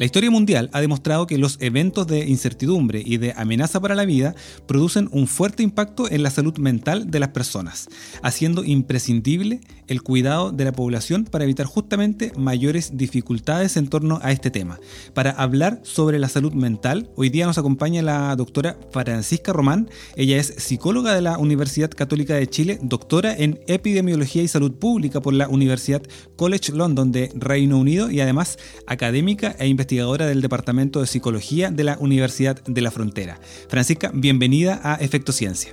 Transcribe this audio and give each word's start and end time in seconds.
La 0.00 0.06
historia 0.06 0.30
mundial 0.30 0.70
ha 0.72 0.80
demostrado 0.80 1.26
que 1.26 1.36
los 1.36 1.58
eventos 1.60 2.06
de 2.06 2.26
incertidumbre 2.26 3.02
y 3.04 3.18
de 3.18 3.34
amenaza 3.36 3.80
para 3.80 3.94
la 3.94 4.06
vida 4.06 4.34
producen 4.66 5.10
un 5.12 5.26
fuerte 5.26 5.62
impacto 5.62 6.10
en 6.10 6.22
la 6.22 6.30
salud 6.30 6.56
mental 6.56 7.10
de 7.10 7.20
las 7.20 7.28
personas, 7.28 7.90
haciendo 8.22 8.64
imprescindible 8.64 9.60
el 9.88 10.00
cuidado 10.00 10.52
de 10.52 10.64
la 10.64 10.72
población 10.72 11.24
para 11.24 11.44
evitar 11.44 11.66
justamente 11.66 12.32
mayores 12.38 12.96
dificultades 12.96 13.76
en 13.76 13.88
torno 13.88 14.20
a 14.22 14.32
este 14.32 14.50
tema. 14.50 14.78
Para 15.12 15.32
hablar 15.32 15.80
sobre 15.82 16.18
la 16.18 16.30
salud 16.30 16.54
mental, 16.54 17.10
hoy 17.16 17.28
día 17.28 17.44
nos 17.44 17.58
acompaña 17.58 18.00
la 18.00 18.34
doctora 18.36 18.78
Francisca 18.92 19.52
Román. 19.52 19.90
Ella 20.16 20.38
es 20.38 20.54
psicóloga 20.56 21.14
de 21.14 21.20
la 21.20 21.36
Universidad 21.36 21.90
Católica 21.90 22.36
de 22.36 22.48
Chile, 22.48 22.78
doctora 22.80 23.36
en 23.36 23.60
epidemiología 23.66 24.42
y 24.42 24.48
salud 24.48 24.72
pública 24.72 25.20
por 25.20 25.34
la 25.34 25.48
Universidad 25.48 26.02
College 26.36 26.72
London 26.72 27.12
de 27.12 27.30
Reino 27.34 27.78
Unido 27.78 28.10
y 28.10 28.22
además 28.22 28.56
académica 28.86 29.54
e 29.58 29.66
investigadora 29.66 29.89
investigadora 29.90 30.26
del 30.26 30.40
Departamento 30.40 31.00
de 31.00 31.08
Psicología 31.08 31.72
de 31.72 31.82
la 31.82 31.96
Universidad 31.98 32.62
de 32.62 32.80
la 32.80 32.92
Frontera. 32.92 33.40
Francisca, 33.68 34.12
bienvenida 34.14 34.80
a 34.84 34.94
Efecto 34.94 35.32
Ciencia. 35.32 35.72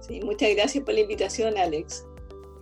Sí, 0.00 0.20
muchas 0.24 0.48
gracias 0.56 0.84
por 0.84 0.94
la 0.94 1.00
invitación, 1.00 1.58
Alex. 1.58 2.04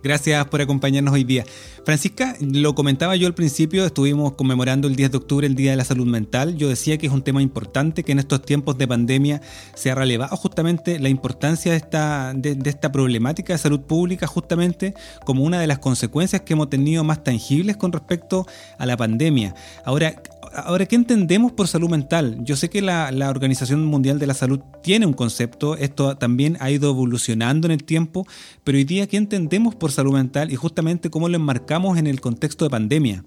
Gracias 0.03 0.45
por 0.47 0.61
acompañarnos 0.61 1.13
hoy 1.13 1.23
día. 1.23 1.45
Francisca, 1.85 2.35
lo 2.41 2.75
comentaba 2.75 3.15
yo 3.15 3.25
al 3.25 3.33
principio, 3.33 3.85
estuvimos 3.85 4.33
conmemorando 4.33 4.87
el 4.87 4.95
10 4.95 5.11
de 5.11 5.17
octubre, 5.17 5.47
el 5.47 5.55
Día 5.55 5.71
de 5.71 5.77
la 5.77 5.85
Salud 5.85 6.05
Mental. 6.05 6.57
Yo 6.57 6.67
decía 6.67 6.97
que 6.97 7.07
es 7.07 7.13
un 7.13 7.23
tema 7.23 7.41
importante, 7.41 8.03
que 8.03 8.11
en 8.11 8.19
estos 8.19 8.41
tiempos 8.41 8.77
de 8.77 8.87
pandemia 8.87 9.41
se 9.75 9.89
ha 9.89 9.95
relevado 9.95 10.35
justamente 10.35 10.99
la 10.99 11.09
importancia 11.09 11.71
de 11.71 11.77
esta, 11.77 12.33
de, 12.35 12.57
esta 12.65 12.91
problemática 12.91 13.53
de 13.53 13.59
salud 13.59 13.81
pública, 13.81 14.27
justamente 14.27 14.93
como 15.25 15.43
una 15.43 15.59
de 15.59 15.67
las 15.67 15.79
consecuencias 15.79 16.41
que 16.41 16.53
hemos 16.53 16.69
tenido 16.69 17.03
más 17.05 17.23
tangibles 17.23 17.77
con 17.77 17.91
respecto 17.91 18.45
a 18.77 18.85
la 18.85 18.97
pandemia. 18.97 19.55
Ahora, 19.83 20.21
Ahora, 20.53 20.85
¿qué 20.85 20.95
entendemos 20.95 21.51
por 21.51 21.67
salud 21.67 21.89
mental? 21.89 22.37
Yo 22.41 22.55
sé 22.55 22.69
que 22.69 22.81
la, 22.81 23.09
Organización 23.29 23.85
Mundial 23.85 24.19
de 24.19 24.27
la 24.27 24.33
Salud 24.33 24.59
tiene 24.83 25.05
un 25.05 25.13
concepto, 25.13 25.75
esto 25.75 26.17
también 26.17 26.57
ha 26.59 26.71
ido 26.71 26.89
evolucionando 26.89 27.67
en 27.67 27.71
el 27.71 27.83
tiempo, 27.83 28.25
pero 28.63 28.77
hoy 28.77 28.83
día, 28.83 29.07
¿qué 29.07 29.17
entendemos 29.17 29.75
por 29.75 29.91
salud 29.91 30.13
mental 30.13 30.51
y 30.51 30.55
justamente 30.55 31.09
cómo 31.09 31.29
lo 31.29 31.35
enmarcamos 31.35 31.97
en 31.97 32.07
el 32.07 32.21
contexto 32.21 32.65
de 32.65 32.69
pandemia? 32.69 33.23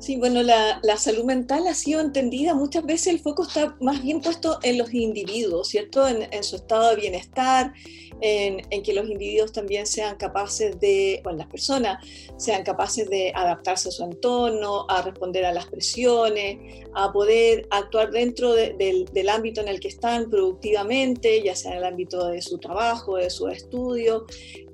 Sí, 0.00 0.16
bueno, 0.16 0.42
la, 0.42 0.80
salud 0.96 1.24
mental 1.24 1.66
ha 1.66 1.74
sido 1.74 2.00
entendida, 2.00 2.54
muchas 2.54 2.86
veces 2.86 3.08
el 3.08 3.20
foco 3.20 3.42
está 3.42 3.76
más 3.80 4.02
bien 4.02 4.22
puesto 4.22 4.58
en 4.62 4.78
los 4.78 4.94
individuos, 4.94 5.68
¿cierto? 5.68 6.08
En, 6.08 6.42
su 6.42 6.56
estado 6.56 6.88
de 6.88 6.96
bienestar, 6.96 7.74
en, 8.22 8.82
que 8.82 8.94
los 8.94 9.06
individuos 9.10 9.52
también 9.52 9.86
sean 9.86 10.16
capaces 10.16 10.80
de, 10.80 11.20
bueno, 11.22 11.40
las 11.40 11.48
personas 11.48 12.02
sean 12.38 12.62
capaces 12.62 13.10
de 13.10 13.30
adaptarse 13.34 13.90
a 13.90 13.92
su 13.92 14.02
entorno, 14.02 14.86
a 14.88 15.02
responder 15.02 15.44
a 15.44 15.52
las 15.52 15.66
presiones, 15.66 16.56
a 16.94 17.12
poder 17.12 17.66
actuar 17.68 18.10
dentro 18.10 18.54
del, 18.54 19.28
ámbito 19.28 19.60
en 19.60 19.68
el 19.68 19.80
que 19.80 19.88
están 19.88 20.30
productivamente, 20.30 21.42
ya 21.42 21.54
sea 21.54 21.72
en 21.72 21.78
el 21.78 21.84
ámbito 21.84 22.28
de 22.28 22.40
su 22.40 22.56
trabajo, 22.56 23.16
de 23.16 23.28
su 23.28 23.48
estudio. 23.48 24.24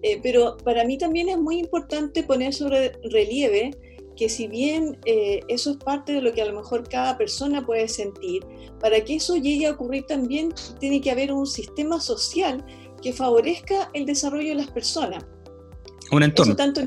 Eh, 0.02 0.20
pero 0.22 0.56
para 0.58 0.84
mí 0.84 0.98
también 0.98 1.28
es 1.28 1.38
muy 1.38 1.58
importante 1.58 2.22
poner 2.22 2.54
sobre 2.54 2.92
relieve 3.02 3.72
que 4.16 4.28
si 4.28 4.48
bien 4.48 4.98
eh, 5.04 5.40
eso 5.48 5.72
es 5.72 5.76
parte 5.76 6.12
de 6.12 6.20
lo 6.20 6.32
que 6.32 6.42
a 6.42 6.46
lo 6.46 6.54
mejor 6.54 6.88
cada 6.88 7.16
persona 7.16 7.64
puede 7.64 7.88
sentir, 7.88 8.44
para 8.80 9.02
que 9.04 9.16
eso 9.16 9.36
llegue 9.36 9.66
a 9.66 9.72
ocurrir 9.72 10.06
también 10.06 10.52
tiene 10.80 11.00
que 11.00 11.10
haber 11.10 11.32
un 11.32 11.46
sistema 11.46 12.00
social 12.00 12.64
que 13.02 13.12
favorezca 13.12 13.90
el 13.92 14.06
desarrollo 14.06 14.48
de 14.48 14.54
las 14.56 14.70
personas. 14.70 15.24
Un 16.10 16.22
entorno. 16.22 16.52
Eso 16.52 16.56
tanto 16.56 16.80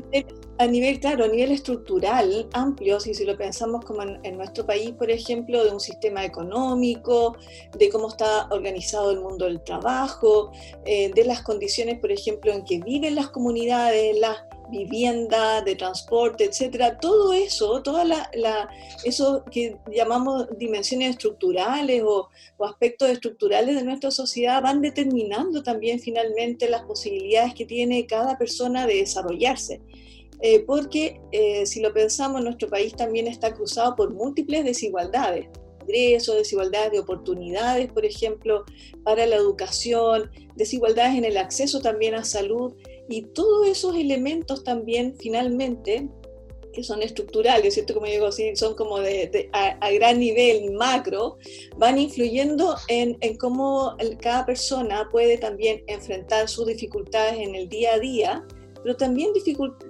a 0.60 0.66
nivel, 0.66 1.00
claro, 1.00 1.24
a 1.24 1.28
nivel 1.28 1.52
estructural 1.52 2.46
amplio, 2.52 3.00
si, 3.00 3.14
si 3.14 3.24
lo 3.24 3.34
pensamos 3.34 3.82
como 3.82 4.02
en, 4.02 4.36
nuestro 4.36 4.66
país, 4.66 4.90
por 4.92 5.10
ejemplo, 5.10 5.64
de 5.64 5.70
un 5.70 5.80
sistema 5.80 6.22
económico, 6.22 7.34
de 7.78 7.88
cómo 7.88 8.08
está 8.08 8.46
organizado 8.50 9.10
el 9.10 9.20
mundo 9.20 9.46
del 9.46 9.64
trabajo, 9.64 10.52
eh, 10.84 11.10
de 11.14 11.24
las 11.24 11.40
condiciones, 11.40 11.98
por 11.98 12.12
ejemplo, 12.12 12.52
en 12.52 12.62
que 12.66 12.78
viven 12.78 13.14
las 13.14 13.30
comunidades, 13.30 14.18
las 14.20 14.36
vivienda, 14.70 15.62
de 15.62 15.74
transporte, 15.76 16.44
etcétera, 16.44 16.98
todo 16.98 17.32
eso, 17.32 17.82
toda 17.82 18.04
la, 18.04 18.30
eso 19.04 19.44
que 19.50 19.76
llamamos 19.92 20.46
dimensiones 20.58 21.10
estructurales 21.10 22.02
o, 22.04 22.28
aspectos 22.64 23.08
estructurales 23.08 23.74
de 23.74 23.84
nuestra 23.84 24.10
sociedad 24.10 24.62
van 24.62 24.80
determinando 24.80 25.62
también 25.62 25.98
finalmente 25.98 26.68
las 26.68 26.82
posibilidades 26.82 27.54
que 27.54 27.64
tiene 27.64 28.06
cada 28.06 28.36
persona 28.36 28.86
de 28.86 28.96
desarrollarse. 28.96 29.80
Eh, 30.42 30.60
porque 30.60 31.20
eh, 31.32 31.66
si 31.66 31.80
lo 31.80 31.92
pensamos, 31.92 32.42
nuestro 32.42 32.68
país 32.68 32.94
también 32.94 33.26
está 33.26 33.52
cruzado 33.52 33.94
por 33.96 34.12
múltiples 34.12 34.64
desigualdades 34.64 35.48
ingresos, 35.90 36.36
desigualdades 36.36 36.92
de 36.92 37.00
oportunidades, 37.00 37.90
por 37.92 38.04
ejemplo, 38.04 38.64
para 39.04 39.26
la 39.26 39.36
educación, 39.36 40.30
desigualdades 40.56 41.16
en 41.16 41.24
el 41.24 41.36
acceso 41.36 41.80
también 41.80 42.14
a 42.14 42.24
salud 42.24 42.74
y 43.10 43.22
todos 43.22 43.66
esos 43.66 43.96
elementos 43.96 44.62
también 44.64 45.16
finalmente 45.18 46.08
que 46.72 46.84
son 46.84 47.02
estructurales, 47.02 47.74
¿cierto? 47.74 47.94
Como 47.94 48.06
digo, 48.06 48.30
son 48.54 48.74
como 48.76 49.00
de, 49.00 49.50
a, 49.52 49.90
gran 49.90 50.20
nivel 50.20 50.72
macro, 50.72 51.36
van 51.76 51.98
influyendo 51.98 52.76
en, 52.86 53.18
en, 53.20 53.36
cómo 53.36 53.96
cada 54.20 54.46
persona 54.46 55.08
puede 55.10 55.36
también 55.36 55.82
enfrentar 55.88 56.48
sus 56.48 56.66
dificultades 56.66 57.40
en 57.40 57.56
el 57.56 57.68
día 57.68 57.94
a 57.94 57.98
día, 57.98 58.46
pero 58.84 58.96
también 58.96 59.32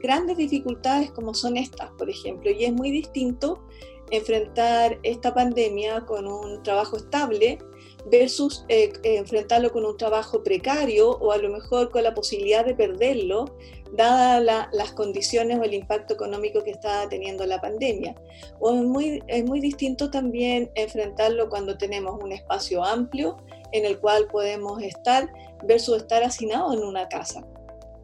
grandes 0.00 0.38
dificultades 0.38 1.10
como 1.10 1.34
son 1.34 1.58
estas, 1.58 1.90
por 1.98 2.08
ejemplo, 2.08 2.50
y 2.50 2.64
es 2.64 2.72
muy 2.72 2.90
distinto 2.90 3.62
enfrentar 4.10 4.98
esta 5.02 5.32
pandemia 5.34 6.04
con 6.06 6.26
un 6.26 6.62
trabajo 6.62 6.96
estable 6.96 7.58
versus 8.06 8.64
eh, 8.68 8.92
enfrentarlo 9.02 9.70
con 9.72 9.84
un 9.84 9.96
trabajo 9.96 10.42
precario 10.42 11.10
o 11.10 11.32
a 11.32 11.38
lo 11.38 11.48
mejor 11.48 11.90
con 11.90 12.02
la 12.02 12.14
posibilidad 12.14 12.64
de 12.64 12.74
perderlo, 12.74 13.56
dadas 13.92 14.68
las 14.72 14.92
condiciones 14.92 15.58
o 15.58 15.64
el 15.64 15.74
impacto 15.74 16.14
económico 16.14 16.62
que 16.62 16.70
está 16.70 17.08
teniendo 17.08 17.44
la 17.46 17.60
pandemia. 17.60 18.14
O 18.60 18.74
es 18.74 18.82
muy, 18.82 19.22
es 19.26 19.44
muy 19.44 19.60
distinto 19.60 20.10
también 20.10 20.70
enfrentarlo 20.74 21.48
cuando 21.48 21.76
tenemos 21.76 22.22
un 22.22 22.32
espacio 22.32 22.84
amplio 22.84 23.36
en 23.72 23.84
el 23.84 23.98
cual 23.98 24.26
podemos 24.26 24.82
estar 24.82 25.28
versus 25.64 25.98
estar 25.98 26.22
hacinados 26.22 26.74
en 26.74 26.84
una 26.84 27.08
casa. 27.08 27.44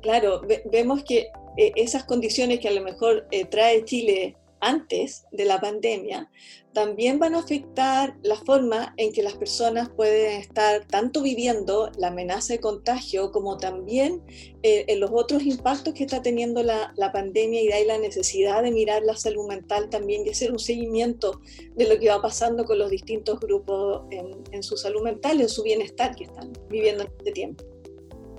Claro, 0.03 0.43
vemos 0.71 1.03
que 1.05 1.31
eh, 1.57 1.73
esas 1.77 2.05
condiciones 2.05 2.61
que 2.61 2.69
a 2.69 2.73
lo 2.73 2.83
mejor 2.83 3.27
eh, 3.31 3.45
trae 3.45 3.85
Chile 3.85 4.37
antes 4.67 5.25
de 5.33 5.45
la 5.45 5.61
pandemia, 5.61 6.31
también 6.73 7.19
van 7.19 7.35
a 7.35 7.39
afectar 7.39 8.19
la 8.23 8.37
forma 8.37 8.93
en 8.99 9.13
que 9.13 9.23
las 9.23 9.35
personas 9.35 9.89
pueden 9.89 10.41
estar 10.41 10.87
tanto 10.87 11.23
viviendo 11.23 11.91
la 11.97 12.09
amenaza 12.09 12.53
de 12.53 12.61
contagio 12.61 13.33
como 13.33 13.57
también 13.57 14.23
eh, 14.63 14.85
en 14.89 15.01
los 15.01 15.11
otros 15.13 15.43
impactos 15.45 15.95
que 15.95 16.05
está 16.05 16.21
teniendo 16.21 16.63
la, 16.63 16.93
pandemia 17.13 17.63
y 17.63 17.69
de 17.69 17.75
ahí 17.75 17.87
la 17.87 17.99
necesidad 17.99 18.63
de 18.63 18.73
mirar 18.73 19.03
la 19.05 19.17
salud 19.17 19.47
mental 19.47 19.89
también 19.89 20.27
y 20.27 20.31
hacer 20.31 20.53
un 20.53 20.59
seguimiento 20.59 21.41
de 21.77 21.89
lo 21.89 21.99
que 21.99 22.09
va 22.09 22.21
pasando 22.21 22.65
con 22.65 22.79
los 22.79 22.91
distintos 22.91 23.41
grupos 23.41 24.03
en, 24.11 24.43
en 24.51 24.63
su 24.63 24.77
salud 24.77 25.03
mental, 25.03 25.41
en 25.41 25.49
su 25.49 25.63
bienestar 25.63 26.15
que 26.15 26.25
están 26.25 26.53
viviendo 26.69 27.05
en 27.05 27.11
este 27.19 27.33
tiempo. 27.33 27.65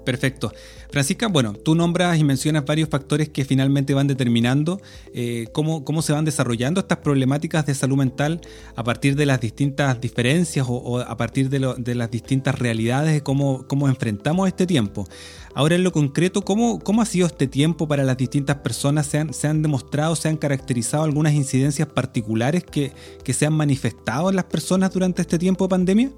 Perfecto. 0.08 0.54
Francisca, 0.90 1.28
bueno, 1.28 1.52
tú 1.52 1.76
nombras 1.76 2.18
y 2.18 2.24
mencionas 2.24 2.64
varios 2.64 2.88
factores 2.88 3.28
que 3.28 3.44
finalmente 3.44 3.94
van 3.94 4.08
determinando 4.08 4.80
eh, 5.14 5.48
cómo, 5.52 5.84
cómo, 5.84 6.02
se 6.02 6.14
van 6.14 6.24
desarrollando 6.24 6.80
estas 6.80 7.00
problemáticas 7.00 7.66
de 7.66 7.76
salud 7.76 7.98
mental 7.98 8.40
a 8.78 8.86
partir 8.86 9.18
de 9.18 9.26
las 9.26 9.42
distintas 9.42 10.00
diferencias 10.00 10.66
o, 10.70 11.00
a 11.00 11.18
partir 11.18 11.50
de, 11.50 11.94
las 11.94 12.10
distintas 12.10 12.58
realidades 12.58 13.16
de 13.16 13.22
cómo, 13.22 13.68
cómo, 13.68 13.90
enfrentamos 13.90 14.48
este 14.48 14.66
tiempo. 14.66 15.06
Ahora 15.54 15.76
en 15.76 15.84
lo 15.84 15.92
concreto, 15.92 16.42
¿cómo, 16.42 16.80
¿cómo 16.80 17.02
ha 17.02 17.06
sido 17.06 17.28
este 17.28 17.48
tiempo 17.48 17.86
para 17.86 18.06
las 18.06 18.16
distintas 18.16 18.56
personas? 18.60 19.08
¿Se 19.08 19.18
han, 19.18 19.34
se 19.34 19.50
han 19.50 19.62
demostrado, 19.62 20.16
se 20.16 20.30
han 20.30 20.38
caracterizado 20.38 21.04
algunas 21.04 21.34
incidencias 21.34 21.90
particulares 21.90 22.64
que, 22.64 22.94
que 23.26 23.34
se 23.34 23.46
han 23.46 23.54
manifestado 23.54 24.30
en 24.30 24.38
las 24.38 24.46
personas 24.46 24.94
durante 24.94 25.22
este 25.22 25.38
tiempo 25.38 25.66
de 25.66 25.70
pandemia? 25.70 26.12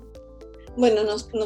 Bueno, 0.78 1.02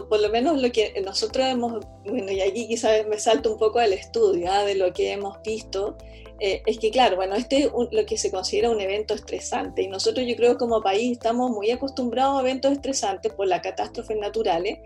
por 0.09 0.21
lo 0.21 0.29
menos 0.29 0.61
lo 0.61 0.71
que 0.71 0.93
nosotros 1.03 1.45
hemos, 1.47 1.85
bueno, 2.05 2.31
y 2.31 2.41
aquí 2.41 2.67
quizás 2.67 3.07
me 3.07 3.17
salto 3.19 3.51
un 3.51 3.57
poco 3.57 3.79
al 3.79 3.93
estudio 3.93 4.51
¿ah? 4.51 4.63
de 4.63 4.75
lo 4.75 4.93
que 4.93 5.11
hemos 5.11 5.41
visto, 5.43 5.97
eh, 6.39 6.61
es 6.65 6.77
que, 6.77 6.91
claro, 6.91 7.15
bueno, 7.15 7.35
este 7.35 7.63
es 7.63 7.71
lo 7.71 8.05
que 8.05 8.17
se 8.17 8.29
considera 8.29 8.69
un 8.69 8.81
evento 8.81 9.13
estresante 9.13 9.83
y 9.83 9.87
nosotros 9.87 10.25
yo 10.27 10.35
creo 10.35 10.57
como 10.57 10.81
país 10.81 11.13
estamos 11.13 11.51
muy 11.51 11.71
acostumbrados 11.71 12.37
a 12.37 12.41
eventos 12.41 12.71
estresantes 12.73 13.31
por 13.33 13.47
las 13.47 13.61
catástrofes 13.61 14.17
naturales, 14.17 14.79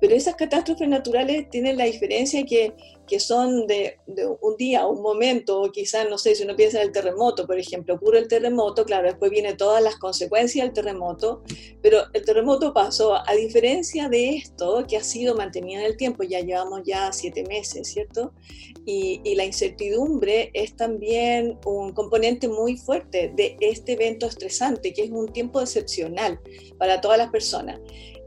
pero 0.00 0.14
esas 0.14 0.36
catástrofes 0.36 0.88
naturales 0.88 1.50
tienen 1.50 1.76
la 1.76 1.84
diferencia 1.84 2.44
que, 2.44 2.72
que 3.12 3.20
son 3.20 3.66
de, 3.66 3.98
un 4.40 4.56
día, 4.56 4.86
un 4.86 5.02
momento, 5.02 5.60
o 5.60 5.70
quizás, 5.70 6.08
no 6.08 6.16
sé, 6.16 6.34
si 6.34 6.44
uno 6.44 6.56
piensa 6.56 6.80
en 6.80 6.86
el 6.86 6.92
terremoto, 6.92 7.46
por 7.46 7.58
ejemplo, 7.58 7.96
ocurre 7.96 8.20
el 8.20 8.26
terremoto, 8.26 8.86
claro, 8.86 9.06
después 9.06 9.30
vienen 9.30 9.58
todas 9.58 9.82
las 9.82 9.96
consecuencias 9.96 10.64
del 10.64 10.72
terremoto, 10.72 11.42
pero 11.82 12.04
el 12.14 12.24
terremoto 12.24 12.72
pasó, 12.72 13.14
a 13.14 13.34
diferencia 13.34 14.08
de 14.08 14.36
esto, 14.36 14.86
que 14.88 14.96
ha 14.96 15.04
sido 15.04 15.34
mantenido 15.34 15.80
en 15.80 15.88
el 15.88 15.98
tiempo, 15.98 16.22
ya 16.22 16.40
llevamos 16.40 16.84
ya 16.86 17.12
siete 17.12 17.44
meses, 17.44 17.86
¿cierto? 17.86 18.32
Y, 18.86 19.20
y 19.24 19.34
la 19.34 19.44
incertidumbre 19.44 20.50
es 20.54 20.74
también 20.74 21.58
un 21.66 21.92
componente 21.92 22.48
muy 22.48 22.78
fuerte 22.78 23.30
de 23.36 23.58
este 23.60 23.92
evento 23.92 24.24
estresante, 24.24 24.94
que 24.94 25.02
es 25.02 25.10
un 25.10 25.28
tiempo 25.28 25.60
excepcional 25.60 26.40
para 26.78 27.02
todas 27.02 27.18
las 27.18 27.28
personas. 27.28 27.78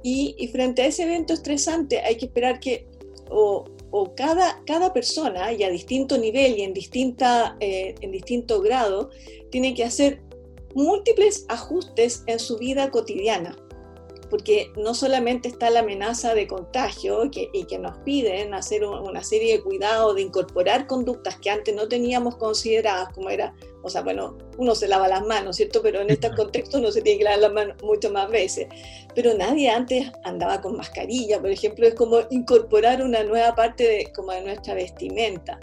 Y, 0.04 0.36
y 0.38 0.48
frente 0.50 0.84
a 0.84 0.86
ese 0.86 1.06
evento 1.06 1.34
estresante 1.34 2.02
hay 2.02 2.18
que 2.18 2.26
esperar 2.26 2.60
que 2.60 2.86
o, 3.32 3.66
o 3.98 4.14
cada, 4.14 4.62
cada 4.66 4.92
persona, 4.92 5.54
y 5.54 5.64
a 5.64 5.70
distinto 5.70 6.18
nivel 6.18 6.58
y 6.58 6.64
en, 6.64 6.74
distinta, 6.74 7.56
eh, 7.62 7.96
en 8.02 8.12
distinto 8.12 8.60
grado, 8.60 9.10
tiene 9.52 9.74
que 9.74 9.86
hacer 9.86 10.22
múltiples 10.74 11.46
ajustes 11.48 12.24
en 12.28 12.40
su 12.40 12.58
vida 12.58 12.92
cotidiana 12.92 13.56
porque 14.30 14.72
no 14.76 14.94
solamente 14.94 15.48
está 15.48 15.70
la 15.70 15.82
amenaza 15.82 16.34
de 16.34 16.48
contagio 16.48 17.30
y 17.54 17.66
que 17.66 17.80
nos 17.80 17.98
piden 18.00 18.54
hacer 18.54 18.84
una 18.86 19.24
serie 19.24 19.54
de 19.54 19.62
cuidados, 19.62 20.16
de 20.16 20.22
incorporar 20.22 20.88
conductas 20.88 21.38
que 21.38 21.50
antes 21.50 21.76
no 21.76 21.88
teníamos 21.88 22.36
consideradas, 22.38 23.14
como 23.14 23.30
era, 23.30 23.54
o 23.84 23.90
sea, 23.90 24.02
bueno, 24.02 24.38
uno 24.58 24.74
se 24.74 24.88
lava 24.88 25.08
las 25.08 25.26
manos, 25.26 25.58
¿cierto? 25.58 25.82
Pero 25.82 26.02
en 26.02 26.10
este 26.10 26.32
contexto 26.32 26.80
uno 26.80 26.92
se 26.92 27.02
tiene 27.02 27.20
que 27.20 27.24
lavar 27.26 27.40
las 27.40 27.54
manos 27.54 27.84
mucho 27.84 28.12
más 28.12 28.30
veces. 28.30 28.68
Pero 29.14 29.34
nadie 29.34 29.70
antes 29.70 30.12
andaba 30.24 30.62
con 30.62 30.76
mascarilla, 30.76 31.40
por 31.40 31.52
ejemplo, 31.52 31.88
es 31.88 31.94
como 31.94 32.20
incorporar 32.32 33.04
una 33.04 33.24
nueva 33.24 33.54
parte 33.56 33.84
de, 33.88 34.12
como 34.14 34.32
de 34.32 34.42
nuestra 34.42 34.74
vestimenta. 34.74 35.60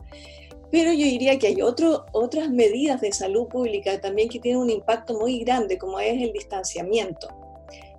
Pero 0.71 0.91
yo 0.93 1.05
diría 1.05 1.39
que 1.39 1.49
hay 1.49 1.61
otro, 1.61 2.07
otras 2.13 2.49
medidas 2.49 3.01
de 3.03 3.13
salud 3.13 3.49
pública 3.49 4.01
también 4.01 4.29
que 4.29 4.39
tienen 4.39 4.63
un 4.63 4.71
impacto 4.71 5.19
muy 5.19 5.41
grande, 5.41 5.77
como 5.77 6.01
es 6.01 6.23
el 6.23 6.33
distanciamiento 6.33 7.42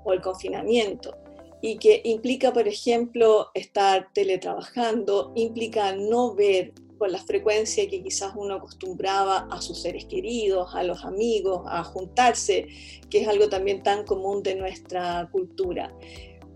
o 0.03 0.13
el 0.13 0.21
confinamiento 0.21 1.15
y 1.63 1.77
que 1.77 2.01
implica, 2.03 2.51
por 2.51 2.67
ejemplo, 2.67 3.47
estar 3.53 4.09
teletrabajando, 4.13 5.31
implica 5.33 5.95
no 5.95 6.35
ver 6.35 6.73
con 6.97 7.11
la 7.11 7.19
frecuencia 7.19 7.89
que 7.89 8.03
quizás 8.03 8.33
uno 8.35 8.55
acostumbraba 8.55 9.47
a 9.49 9.61
sus 9.61 9.81
seres 9.81 10.03
queridos, 10.03 10.75
a 10.75 10.83
los 10.83 11.05
amigos, 11.05 11.61
a 11.67 11.83
juntarse, 11.85 12.67
que 13.09 13.21
es 13.21 13.27
algo 13.29 13.47
también 13.47 13.81
tan 13.81 14.03
común 14.03 14.43
de 14.43 14.55
nuestra 14.55 15.29
cultura. 15.31 15.93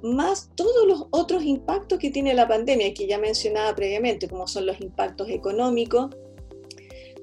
Más 0.04 0.52
todos 0.56 0.86
los 0.86 1.06
otros 1.12 1.42
impactos 1.44 2.00
que 2.00 2.12
tiene 2.12 2.34
la 2.34 2.48
pandemia, 2.48 2.94
que 2.94 3.08
ya 3.08 3.18
mencionaba 3.18 3.74
previamente, 3.76 4.28
como 4.28 4.46
son 4.46 4.66
los 4.66 4.80
impactos 4.82 5.30
económicos, 5.30 6.10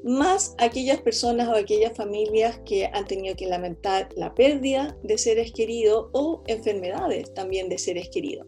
más 0.04 0.54
aquellas 0.58 1.00
personas 1.00 1.48
o 1.48 1.54
aquellas 1.54 1.96
familias 1.96 2.60
que 2.66 2.86
han 2.86 3.06
tenido 3.06 3.34
que 3.34 3.46
lamentar 3.46 4.08
la 4.16 4.34
pérdida 4.34 4.96
de 5.02 5.16
seres 5.16 5.50
queridos 5.52 6.08
o 6.12 6.42
enfermedades 6.46 7.32
también 7.32 7.70
de 7.70 7.78
seres 7.78 8.10
queridos. 8.10 8.46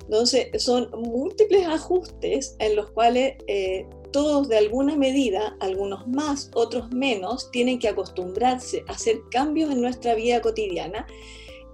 Entonces, 0.00 0.48
son 0.62 0.90
múltiples 0.92 1.66
ajustes 1.66 2.56
en 2.58 2.74
los 2.76 2.90
cuales 2.90 3.34
eh, 3.46 3.86
todos 4.10 4.48
de 4.48 4.56
alguna 4.58 4.96
medida, 4.96 5.56
algunos 5.60 6.08
más, 6.08 6.50
otros 6.54 6.90
menos, 6.90 7.50
tienen 7.52 7.78
que 7.78 7.88
acostumbrarse 7.88 8.82
a 8.88 8.92
hacer 8.92 9.20
cambios 9.30 9.70
en 9.70 9.80
nuestra 9.80 10.14
vida 10.14 10.40
cotidiana 10.40 11.06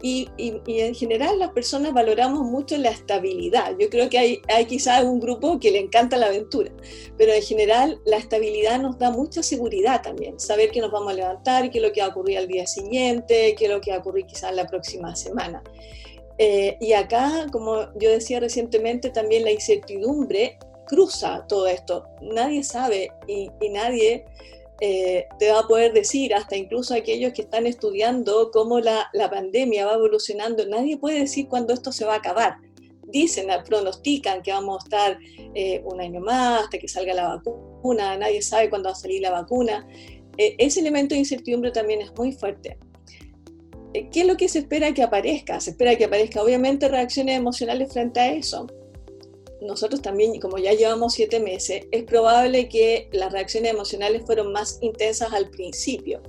y, 0.07 0.29
en 0.37 0.95
general 0.95 1.39
las 1.39 1.53
personas 1.53 1.95
valoramos 1.95 2.43
mucho 2.45 2.77
la 2.77 2.91
estabilidad. 2.91 3.75
Yo 3.79 3.89
creo 3.89 4.11
que 4.11 4.19
hay, 4.19 4.43
hay 4.55 4.67
quizás 4.67 5.03
un 5.03 5.19
grupo 5.19 5.59
que 5.59 5.71
le 5.71 5.79
encanta 5.79 6.19
la 6.19 6.27
aventura, 6.27 6.71
pero 7.17 7.33
en 7.33 7.41
general 7.41 7.99
la 8.05 8.19
estabilidad 8.19 8.79
nos 8.83 8.99
da 8.99 9.11
mucha 9.11 9.43
seguridad 9.43 10.03
también. 10.03 10.39
Saber 10.39 10.71
que 10.71 10.83
nos 10.83 10.91
vamos 10.91 11.11
a 11.11 11.17
levantar, 11.17 11.71
qué 11.71 11.79
es 11.79 11.85
lo 11.85 11.91
que 11.91 12.03
va 12.03 12.09
a 12.09 12.11
ocurrir 12.11 12.37
al 12.37 12.49
día 12.49 12.67
siguiente, 12.67 13.55
qué 13.57 13.65
es 13.65 13.71
lo 13.71 13.81
que 13.81 13.93
va 13.93 13.97
a 13.97 14.01
ocurrir 14.01 14.27
quizás 14.27 14.55
la 14.55 14.67
próxima 14.67 15.17
semana. 15.17 15.63
Eh, 16.37 16.77
y 16.83 16.93
acá, 16.93 17.47
como 17.51 17.91
yo 17.99 18.11
decía 18.11 18.41
recientemente, 18.41 19.09
también 19.09 19.43
la 19.43 19.53
incertidumbre 19.53 20.59
cruza 20.87 21.47
todo 21.49 21.67
esto. 21.67 22.05
Nadie 22.21 22.63
sabe 22.63 23.11
y, 23.27 23.51
y 23.59 23.69
nadie 23.71 24.27
eh, 24.81 25.27
te 25.39 25.51
va 25.51 25.61
a 25.61 25.69
poder 25.69 25.93
decir, 25.93 26.35
hasta 26.35 26.57
incluso 26.57 26.95
aquellos 26.95 27.33
que 27.33 27.43
están 27.43 27.67
estudiando 27.67 28.51
cómo 28.53 28.81
la, 28.81 29.09
pandemia 29.31 29.87
va 29.87 29.95
evolucionando, 29.95 30.67
nadie 30.67 30.97
puede 30.97 31.21
decir 31.21 31.49
cuándo 31.49 31.73
esto 31.73 31.93
se 31.93 32.05
va 32.05 32.15
a 32.15 32.19
acabar. 32.19 32.57
Dicen, 33.07 33.47
pronostican 33.65 34.43
que 34.43 34.51
vamos 34.51 34.83
a 34.83 34.85
estar 34.85 35.19
eh, 35.55 35.83
un 35.85 36.01
año 36.01 36.21
más 36.21 36.65
hasta 36.65 36.79
que 36.79 36.89
salga 36.89 37.15
la 37.15 37.37
vacuna, 37.37 38.17
nadie 38.17 38.43
sabe 38.43 38.69
cuándo 38.69 38.89
va 38.89 38.95
a 38.95 38.97
salir 38.97 39.23
la 39.23 39.31
vacuna. 39.31 39.87
Eh, 40.37 40.57
ese 40.59 40.81
elemento 40.81 41.15
de 41.15 41.21
incertidumbre 41.21 41.71
también 41.71 42.01
es 42.01 42.13
muy 42.17 42.33
fuerte. 42.33 42.79
¿Qué 43.93 44.23
es 44.23 44.27
lo 44.27 44.37
que 44.37 44.49
se 44.49 44.59
espera 44.59 44.93
que 44.93 45.05
aparezca? 45.05 45.61
Se 45.61 45.71
espera 45.71 45.95
que 45.97 46.07
aparezca 46.07 46.43
obviamente 46.43 46.89
reacciones 46.89 47.37
emocionales 47.37 47.93
frente 47.93 48.19
a 48.19 48.33
eso 48.33 48.67
nosotros 49.65 50.03
también, 50.03 50.39
como 50.41 50.59
ya 50.59 50.73
llevamos 50.73 51.15
siete 51.15 51.41
meses, 51.41 51.87
es 51.91 52.05
probable 52.05 52.69
que 52.69 53.09
las 53.13 53.33
reacciones 53.33 53.73
emocionales 53.73 54.23
fueron 54.25 54.53
más 54.53 54.79
intensas 54.83 55.33
al 55.33 55.51
principio. 55.51 56.23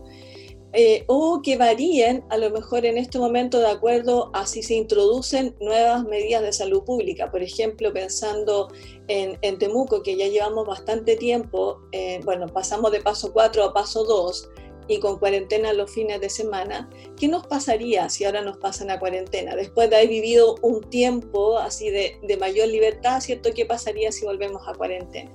Eh, 0.78 1.06
o 1.08 1.42
que 1.42 1.56
varíen 1.58 2.26
a 2.30 2.38
lo 2.38 2.50
mejor 2.50 2.86
en 2.86 2.98
este 2.98 3.18
momento 3.18 3.60
de 3.60 3.68
acuerdo 3.68 4.30
a 4.34 4.46
si 4.46 4.62
se 4.62 4.74
introducen 4.74 5.56
nuevas 5.62 6.04
medidas 6.04 6.42
de 6.42 6.52
salud 6.52 6.84
pública. 6.84 7.32
Por 7.32 7.42
ejemplo, 7.42 7.94
pensando 7.94 8.68
en, 9.08 9.58
Temuco, 9.58 10.04
que 10.04 10.18
ya 10.18 10.28
llevamos 10.28 10.68
bastante 10.68 11.16
tiempo, 11.16 11.80
eh, 11.94 12.20
bueno, 12.26 12.48
pasamos 12.48 12.92
de 12.92 13.00
paso 13.00 13.32
4 13.32 13.64
a 13.64 13.74
paso 13.74 14.04
2, 14.04 14.50
y 14.88 15.00
con 15.00 15.20
cuarentena 15.20 15.74
los 15.74 15.92
fines 15.92 16.22
de 16.22 16.30
semana, 16.30 16.90
¿qué 17.18 17.28
nos 17.28 17.48
pasaría 17.48 18.10
si 18.10 18.26
ahora 18.26 18.42
nos 18.42 18.58
pasan 18.58 18.92
a 18.92 19.00
cuarentena? 19.00 19.56
Después 19.56 19.90
de 19.90 19.98
haber 19.98 20.10
vivido 20.10 20.56
un 20.62 20.82
tiempo 20.90 21.58
así 21.58 21.90
de, 21.90 22.18
de 22.24 22.38
mayor 22.38 22.68
libertad, 22.68 23.20
¿cierto? 23.22 23.52
¿Qué 23.54 23.66
pasaría 23.66 24.12
si 24.12 24.26
volvemos 24.26 24.68
a 24.68 24.74
cuarentena? 24.74 25.32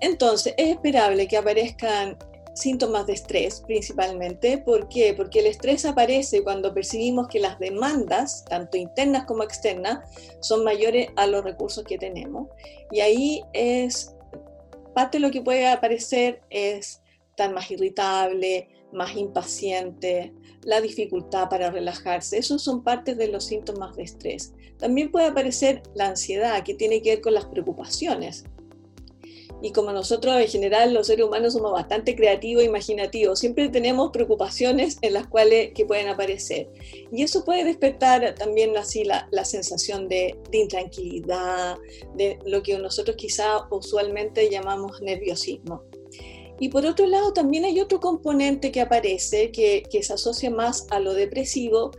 Entonces, 0.00 0.54
es 0.56 0.70
esperable 0.70 1.26
que 1.26 1.36
aparezcan 1.36 2.18
síntomas 2.54 3.06
de 3.06 3.14
estrés 3.14 3.62
principalmente. 3.66 4.58
¿Por 4.58 4.88
qué? 4.88 5.14
Porque 5.14 5.40
el 5.40 5.46
estrés 5.46 5.84
aparece 5.84 6.42
cuando 6.42 6.74
percibimos 6.74 7.28
que 7.28 7.40
las 7.40 7.58
demandas, 7.58 8.44
tanto 8.44 8.76
internas 8.76 9.24
como 9.24 9.42
externas, 9.42 10.00
son 10.40 10.64
mayores 10.64 11.08
a 11.16 11.26
los 11.26 11.44
recursos 11.44 11.84
que 11.84 11.98
tenemos. 11.98 12.48
Y 12.90 13.00
ahí 13.00 13.42
es 13.52 14.14
parte 14.94 15.18
de 15.18 15.22
lo 15.22 15.30
que 15.30 15.42
puede 15.42 15.66
aparecer 15.68 16.42
es 16.50 16.99
más 17.48 17.70
irritable, 17.70 18.68
más 18.92 19.16
impaciente, 19.16 20.32
la 20.62 20.80
dificultad 20.80 21.48
para 21.48 21.70
relajarse. 21.70 22.38
Esos 22.38 22.62
son 22.62 22.82
partes 22.82 23.16
de 23.16 23.28
los 23.28 23.44
síntomas 23.44 23.96
de 23.96 24.02
estrés. 24.02 24.52
También 24.78 25.10
puede 25.10 25.26
aparecer 25.26 25.82
la 25.94 26.08
ansiedad, 26.08 26.62
que 26.64 26.74
tiene 26.74 27.02
que 27.02 27.10
ver 27.10 27.20
con 27.20 27.34
las 27.34 27.46
preocupaciones. 27.46 28.44
Y 29.62 29.72
como 29.72 29.92
nosotros 29.92 30.36
en 30.40 30.48
general 30.48 30.94
los 30.94 31.06
seres 31.06 31.26
humanos 31.26 31.52
somos 31.52 31.72
bastante 31.72 32.16
creativos 32.16 32.62
e 32.62 32.66
imaginativos, 32.66 33.38
siempre 33.38 33.68
tenemos 33.68 34.10
preocupaciones 34.10 34.96
en 35.02 35.12
las 35.12 35.26
cuales 35.26 35.72
que 35.74 35.84
pueden 35.84 36.08
aparecer. 36.08 36.70
Y 37.12 37.22
eso 37.22 37.44
puede 37.44 37.64
despertar 37.64 38.34
también 38.36 38.74
así 38.78 39.04
la, 39.04 39.28
la 39.32 39.44
sensación 39.44 40.08
de, 40.08 40.34
de, 40.50 40.58
intranquilidad, 40.58 41.76
de 42.14 42.38
lo 42.46 42.62
que 42.62 42.78
nosotros 42.78 43.16
quizá 43.16 43.66
usualmente 43.70 44.48
llamamos 44.50 45.02
nerviosismo. 45.02 45.82
Y 46.60 46.68
por 46.68 46.84
otro 46.84 47.06
lado, 47.06 47.32
también 47.32 47.64
hay 47.64 47.80
otro 47.80 47.98
componente 48.00 48.70
que 48.70 48.82
aparece 48.82 49.50
que, 49.50 49.82
se 50.02 50.12
asocia 50.12 50.50
más 50.50 50.86
a 50.90 51.00
lo 51.00 51.14
depresivo, 51.14 51.90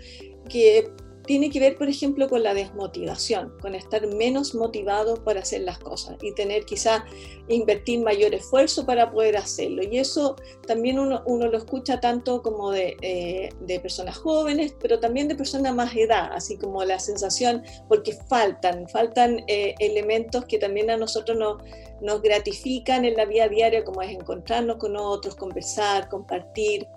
que 0.48 0.92
tiene 1.32 1.50
que 1.50 1.62
ver, 1.62 1.78
por 1.78 1.88
ejemplo, 1.88 2.28
con 2.28 2.44
la 2.44 2.54
desmotivación, 2.54 3.54
con 3.62 3.74
estar 3.74 4.06
menos 4.06 4.54
motivado 4.54 5.16
para 5.24 5.40
hacer 5.40 5.62
las 5.62 5.80
cosas 5.80 6.18
y 6.22 6.34
tener 6.34 6.66
quizá 6.66 7.06
invertir 7.48 8.02
mayor 8.02 8.34
esfuerzo 8.34 8.86
para 8.86 9.10
poder 9.14 9.38
hacerlo. 9.38 9.82
Y 9.82 9.98
eso 9.98 10.36
también 10.68 11.00
uno, 11.00 11.24
lo 11.26 11.58
escucha 11.58 12.02
tanto 12.02 12.42
como 12.42 12.72
de, 12.72 12.98
eh, 13.02 13.48
de, 13.62 13.80
personas 13.80 14.18
jóvenes, 14.18 14.76
pero 14.82 15.00
también 15.00 15.30
de 15.30 15.36
personas 15.36 15.74
más 15.74 15.96
edad, 15.96 16.32
así 16.34 16.58
como 16.58 16.84
la 16.84 17.00
sensación, 17.00 17.64
porque 17.88 18.12
faltan, 18.28 18.90
faltan 18.90 19.42
eh, 19.48 19.74
elementos 19.80 20.44
que 20.44 20.58
también 20.58 20.90
a 20.90 20.98
nosotros 20.98 21.38
nos, 21.38 21.64
nos 22.02 22.22
gratifican 22.22 23.06
en 23.06 23.16
la 23.16 23.24
vida 23.24 23.48
diaria, 23.48 23.86
como 23.86 24.02
es 24.02 24.12
encontrarnos 24.12 24.76
con 24.76 24.98
otros, 24.98 25.38
conversar, 25.38 26.10
compartir 26.10 26.90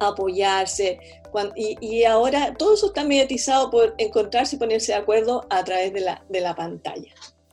apoyarse. 0.00 0.98
y, 1.56 2.04
ahora 2.04 2.54
todo 2.54 2.74
eso 2.74 2.86
está 2.88 3.04
mediatizado 3.04 3.70
por 3.70 3.94
encontrarse 3.98 4.56
y 4.56 4.58
ponerse 4.58 4.92
de 4.92 4.98
acuerdo 4.98 5.46
a 5.50 5.62
través 5.64 5.92
de 5.92 6.00
la, 6.00 6.24
de 6.28 6.40
la 6.40 6.54
pantalla. 6.54 7.12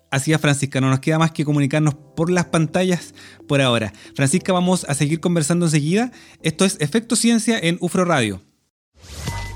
Así 0.10 0.32
es, 0.32 0.40
Francisca, 0.40 0.80
no 0.80 0.90
nos 0.90 1.02
queda 1.02 1.20
más 1.20 1.32
que 1.32 1.44
comunicarnos 1.44 1.96
por 2.16 2.30
las 2.30 2.46
pantallas 2.46 3.14
por 3.48 3.62
ahora. 3.62 3.94
Francisca, 4.16 4.54
vamos 4.54 4.86
a 4.86 4.94
seguir 4.94 5.20
conversando 5.20 5.66
enseguida. 5.66 6.12
Esto 6.42 6.66
es 6.66 6.78
Efecto 6.80 7.16
Ciencia 7.16 7.60
en 7.62 7.78
UFRO 7.82 8.06
Radio. 8.06 8.42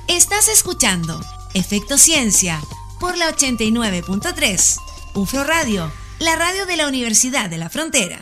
Estás 0.09 0.49
escuchando 0.49 1.21
Efecto 1.53 1.97
Ciencia 1.97 2.59
por 2.99 3.17
la 3.17 3.29
89.3. 3.29 4.77
UFRO 5.15 5.43
Radio, 5.45 5.91
la 6.19 6.35
radio 6.35 6.65
de 6.65 6.75
la 6.75 6.87
Universidad 6.87 7.49
de 7.49 7.57
la 7.57 7.69
Frontera. 7.69 8.19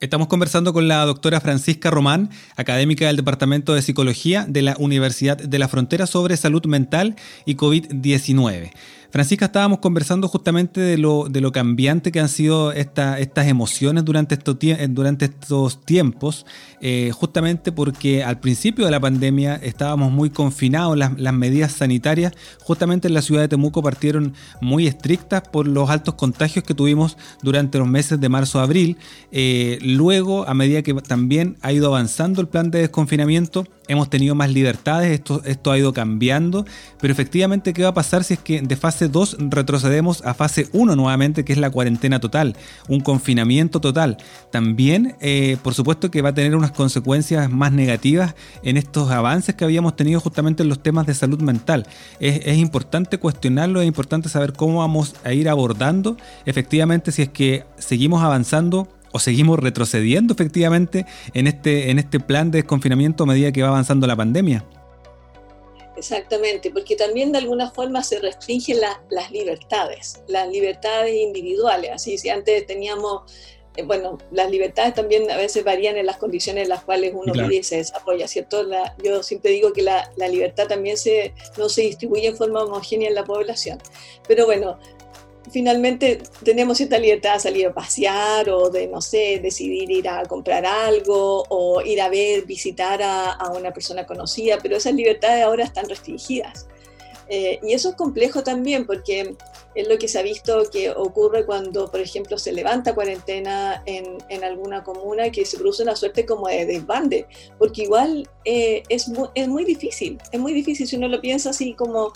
Estamos 0.00 0.28
conversando 0.28 0.72
con 0.72 0.86
la 0.86 1.04
doctora 1.04 1.40
Francisca 1.40 1.90
Román, 1.90 2.30
académica 2.54 3.08
del 3.08 3.16
Departamento 3.16 3.74
de 3.74 3.82
Psicología 3.82 4.46
de 4.48 4.62
la 4.62 4.76
Universidad 4.78 5.36
de 5.36 5.58
la 5.58 5.66
Frontera 5.66 6.06
sobre 6.06 6.36
salud 6.36 6.64
mental 6.66 7.16
y 7.44 7.56
COVID-19. 7.56 8.70
Francisca, 9.10 9.46
estábamos 9.46 9.78
conversando 9.78 10.28
justamente 10.28 10.82
de 10.82 10.98
lo, 10.98 11.28
de 11.30 11.40
lo 11.40 11.50
cambiante 11.50 12.12
que 12.12 12.20
han 12.20 12.28
sido 12.28 12.72
estas 12.72 13.46
emociones 13.46 14.04
durante 14.04 14.34
estos, 14.34 14.56
durante 14.90 15.24
estos 15.24 15.80
tiempos, 15.82 16.44
eh, 16.82 17.10
justamente 17.14 17.72
porque 17.72 18.22
al 18.22 18.38
principio 18.38 18.84
de 18.84 18.90
la 18.90 19.00
pandemia 19.00 19.56
estábamos 19.56 20.12
muy 20.12 20.28
confinados, 20.28 20.98
las, 20.98 21.32
medidas 21.32 21.72
sanitarias 21.72 22.32
justamente 22.60 23.08
en 23.08 23.14
la 23.14 23.22
ciudad 23.22 23.40
de 23.42 23.48
Temuco 23.48 23.82
partieron 23.82 24.34
muy 24.60 24.86
estrictas 24.86 25.42
por 25.42 25.66
los 25.66 25.88
altos 25.88 26.14
contagios 26.14 26.64
que 26.64 26.74
tuvimos 26.74 27.16
durante 27.42 27.78
los 27.78 27.88
meses 27.88 28.20
de 28.20 28.28
marzo-abril. 28.28 28.98
Eh, 29.32 29.78
luego, 29.80 30.46
a 30.46 30.52
medida 30.52 30.82
que 30.82 30.92
también 30.94 31.56
ha 31.62 31.72
ido 31.72 31.86
avanzando 31.86 32.42
el 32.42 32.48
plan 32.48 32.70
de 32.70 32.80
desconfinamiento, 32.80 33.64
hemos 33.88 34.10
tenido 34.10 34.34
más 34.34 34.52
libertades, 34.52 35.10
esto, 35.10 35.42
esto 35.44 35.72
ha 35.72 35.78
ido 35.78 35.92
cambiando, 35.92 36.64
pero 37.00 37.12
efectivamente, 37.12 37.72
¿qué 37.72 37.82
va 37.82 37.88
a 37.88 37.94
pasar 37.94 38.22
si 38.24 38.34
es 38.34 38.40
que 38.40 38.60
de 38.60 38.76
fase 38.76 39.08
2 39.08 39.38
retrocedemos 39.50 40.24
a 40.24 40.34
fase 40.34 40.68
1 40.72 40.94
nuevamente, 40.94 41.44
que 41.44 41.52
es 41.52 41.58
la 41.58 41.70
cuarentena 41.70 42.20
total, 42.20 42.56
un 42.88 43.00
confinamiento 43.00 43.80
total? 43.80 44.18
También, 44.52 45.16
eh, 45.20 45.56
por 45.62 45.74
supuesto 45.74 46.10
que 46.10 46.22
va 46.22 46.30
a 46.30 46.34
tener 46.34 46.54
unas 46.54 46.72
consecuencias 46.72 47.50
más 47.50 47.72
negativas 47.72 48.34
en 48.62 48.76
estos 48.76 49.10
avances 49.10 49.54
que 49.54 49.64
habíamos 49.64 49.96
tenido 49.96 50.20
justamente 50.20 50.62
en 50.62 50.68
los 50.68 50.82
temas 50.82 51.06
de 51.06 51.14
salud 51.14 51.40
mental. 51.40 51.86
Es, 52.20 52.46
es 52.46 52.58
importante 52.58 53.18
cuestionarlo, 53.18 53.80
es 53.80 53.88
importante 53.88 54.28
saber 54.28 54.52
cómo 54.52 54.78
vamos 54.78 55.14
a 55.24 55.32
ir 55.32 55.48
abordando 55.48 56.16
efectivamente 56.46 57.12
si 57.12 57.22
es 57.22 57.28
que 57.28 57.64
seguimos 57.78 58.22
avanzando 58.22 58.88
o 59.12 59.18
seguimos 59.18 59.58
retrocediendo 59.58 60.34
efectivamente 60.34 61.06
en 61.34 61.46
este, 61.46 61.90
en 61.90 61.98
este 61.98 62.20
plan 62.20 62.50
de 62.50 62.58
desconfinamiento 62.58 63.24
a 63.24 63.26
medida 63.26 63.52
que 63.52 63.62
va 63.62 63.68
avanzando 63.68 64.06
la 64.06 64.16
pandemia. 64.16 64.64
Exactamente, 65.98 66.70
porque 66.70 66.94
también 66.94 67.32
de 67.32 67.38
alguna 67.38 67.72
forma 67.72 68.04
se 68.04 68.20
restringen 68.20 68.78
las 69.10 69.32
libertades, 69.32 70.22
las 70.28 70.48
libertades 70.48 71.12
individuales. 71.12 71.90
Así, 71.92 72.16
si 72.18 72.28
antes 72.28 72.64
teníamos, 72.66 73.22
eh, 73.76 73.82
bueno, 73.82 74.16
las 74.30 74.48
libertades 74.48 74.94
también 74.94 75.28
a 75.28 75.36
veces 75.36 75.64
varían 75.64 75.96
en 75.96 76.06
las 76.06 76.16
condiciones 76.16 76.62
en 76.62 76.68
las 76.68 76.84
cuales 76.84 77.12
uno 77.14 77.32
vive 77.32 77.56
y 77.56 77.62
se 77.64 77.78
desarrolla, 77.78 78.28
¿cierto? 78.28 78.64
yo 79.02 79.24
siempre 79.24 79.50
digo 79.50 79.72
que 79.72 79.82
la, 79.82 80.08
la, 80.16 80.28
libertad 80.28 80.68
también 80.68 80.96
se, 80.96 81.34
no 81.56 81.68
se 81.68 81.82
distribuye 81.82 82.28
en 82.28 82.36
forma 82.36 82.62
homogénea 82.62 83.08
en 83.08 83.16
la 83.16 83.24
población. 83.24 83.78
Pero 84.28 84.46
bueno, 84.46 84.78
finalmente 85.50 86.22
tenemos 86.44 86.76
cierta 86.76 86.98
libertad 86.98 87.34
de 87.34 87.40
salir 87.40 87.66
a 87.66 87.74
pasear 87.74 88.48
o 88.50 88.70
de, 88.70 88.86
no 88.86 89.00
sé, 89.00 89.40
decidir 89.42 89.90
ir 89.90 90.08
a 90.08 90.24
comprar 90.24 90.64
algo 90.66 91.44
o 91.48 91.80
ir 91.82 92.00
a 92.00 92.08
ver, 92.08 92.44
visitar 92.44 93.00
a, 93.02 93.36
una 93.56 93.72
persona 93.72 94.06
conocida, 94.06 94.58
pero 94.62 94.76
esas 94.76 94.94
libertades 94.94 95.44
ahora 95.44 95.64
están 95.64 95.88
restringidas. 95.88 96.66
Eh, 97.30 97.60
y 97.62 97.74
eso 97.74 97.90
es 97.90 97.94
complejo 97.94 98.42
también 98.42 98.86
porque 98.86 99.36
es 99.74 99.86
lo 99.86 99.98
que 99.98 100.08
se 100.08 100.18
ha 100.18 100.22
visto 100.22 100.68
que 100.70 100.90
ocurre 100.90 101.44
cuando, 101.44 101.90
por 101.90 102.00
ejemplo, 102.00 102.38
se 102.38 102.52
levanta 102.52 102.94
cuarentena 102.94 103.82
en, 103.84 104.16
en 104.28 104.44
alguna 104.44 104.82
comuna 104.82 105.30
que 105.30 105.44
se 105.44 105.58
produce 105.58 105.82
una 105.82 105.94
suerte 105.94 106.24
como 106.24 106.48
de 106.48 106.64
desbande, 106.64 107.26
porque 107.58 107.82
igual 107.82 108.28
eh, 108.44 108.82
es, 108.88 109.10
es 109.34 109.48
muy 109.48 109.64
difícil, 109.64 110.18
es 110.32 110.40
muy 110.40 110.54
difícil 110.54 110.88
si 110.88 110.96
uno 110.96 111.08
lo 111.08 111.20
piensa 111.20 111.50
así 111.50 111.74
como 111.74 112.12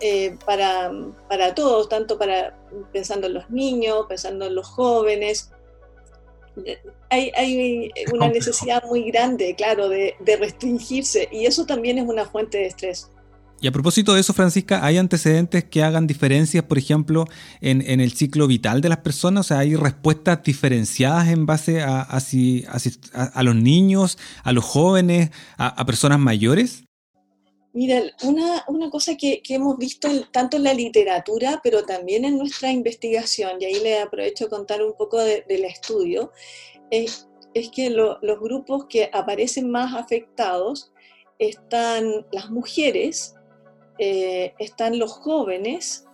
eh, 0.00 0.36
para, 0.44 0.92
para, 1.28 1.54
todos, 1.54 1.88
tanto 1.88 2.18
para 2.18 2.56
pensando 2.92 3.26
en 3.26 3.34
los 3.34 3.50
niños, 3.50 4.06
pensando 4.08 4.46
en 4.46 4.54
los 4.54 4.66
jóvenes. 4.66 5.50
Hay, 7.10 7.32
hay 7.36 7.90
una 8.12 8.28
necesidad 8.28 8.84
muy 8.84 9.10
grande, 9.10 9.54
claro, 9.56 9.88
de, 9.88 10.14
de 10.20 10.36
restringirse 10.36 11.28
y 11.32 11.46
eso 11.46 11.66
también 11.66 11.98
es 11.98 12.04
una 12.06 12.24
fuente 12.26 12.58
de 12.58 12.66
estrés. 12.66 13.10
Y 13.64 13.66
a 13.66 13.72
propósito 13.72 14.12
de 14.12 14.20
eso, 14.20 14.34
Francisca, 14.34 14.84
¿hay 14.84 14.98
antecedentes 14.98 15.64
que 15.64 15.82
hagan 15.82 16.06
diferencias, 16.06 16.64
por 16.64 16.76
ejemplo, 16.76 17.24
en, 17.62 17.80
en, 17.88 18.00
el 18.00 18.12
ciclo 18.12 18.46
vital 18.46 18.82
de 18.82 18.90
las 18.90 18.98
personas? 18.98 19.46
O 19.46 19.48
sea, 19.48 19.60
¿hay 19.60 19.74
respuestas 19.74 20.42
diferenciadas 20.42 21.28
en 21.28 21.46
base 21.46 21.80
a, 21.80 22.02
a, 22.02 22.20
a, 23.32 23.42
los 23.42 23.56
niños, 23.56 24.18
a 24.42 24.52
los 24.52 24.64
jóvenes, 24.64 25.30
a, 25.56 25.82
personas 25.86 26.18
mayores? 26.18 26.84
Mira, 27.74 28.02
una, 28.22 28.64
una 28.68 28.88
cosa 28.88 29.16
que, 29.16 29.42
hemos 29.48 29.76
visto 29.78 30.08
tanto 30.30 30.56
en 30.56 30.62
la 30.62 30.72
literatura, 30.72 31.60
pero 31.62 31.84
también 31.84 32.24
en 32.24 32.38
nuestra 32.38 32.70
investigación, 32.70 33.60
y 33.60 33.64
ahí 33.64 33.80
le 33.80 33.98
aprovecho 33.98 34.46
a 34.46 34.48
contar 34.48 34.80
un 34.80 34.94
poco 34.94 35.18
del 35.18 35.64
estudio, 35.64 36.30
es, 36.92 37.28
es 37.52 37.70
que 37.70 37.90
los 37.90 38.40
grupos 38.40 38.86
que 38.86 39.10
aparecen 39.12 39.70
más 39.72 39.92
afectados 39.92 40.92
están 41.40 42.24
las 42.30 42.48
mujeres, 42.48 43.34
eh, 43.98 44.54
están 44.60 45.00
los 45.00 45.10
jóvenes, 45.10 46.06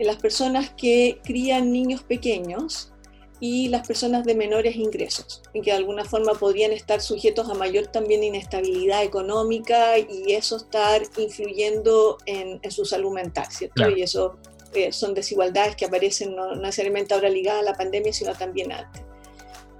las 0.00 0.16
personas 0.16 0.74
que 0.76 1.20
crían 1.22 1.70
niños 1.70 2.02
pequeños, 2.02 2.92
y 3.46 3.68
las 3.68 3.86
personas 3.86 4.24
de 4.24 4.34
menores 4.34 4.74
ingresos, 4.74 5.42
en 5.52 5.60
que 5.60 5.70
de 5.70 5.76
alguna 5.76 6.06
forma 6.06 6.32
podrían 6.32 6.72
estar 6.72 7.02
sujetos 7.02 7.50
a 7.50 7.52
mayor 7.52 7.88
también 7.88 8.24
inestabilidad 8.24 9.02
económica 9.04 9.98
y 9.98 10.32
eso 10.32 10.56
estar 10.56 11.02
influyendo 11.18 12.16
en, 12.24 12.58
su 12.70 12.86
salud 12.86 13.12
mental, 13.12 13.46
¿cierto? 13.50 13.90
Y 13.90 14.00
eso 14.00 14.38
eh, 14.72 14.92
son 14.92 15.12
desigualdades 15.12 15.76
que 15.76 15.84
aparecen 15.84 16.34
no, 16.34 16.54
necesariamente 16.54 17.12
ahora 17.12 17.28
ligadas 17.28 17.60
a 17.60 17.64
la 17.64 17.74
pandemia, 17.74 18.14
sino 18.14 18.32
también 18.32 18.72
antes. 18.72 19.02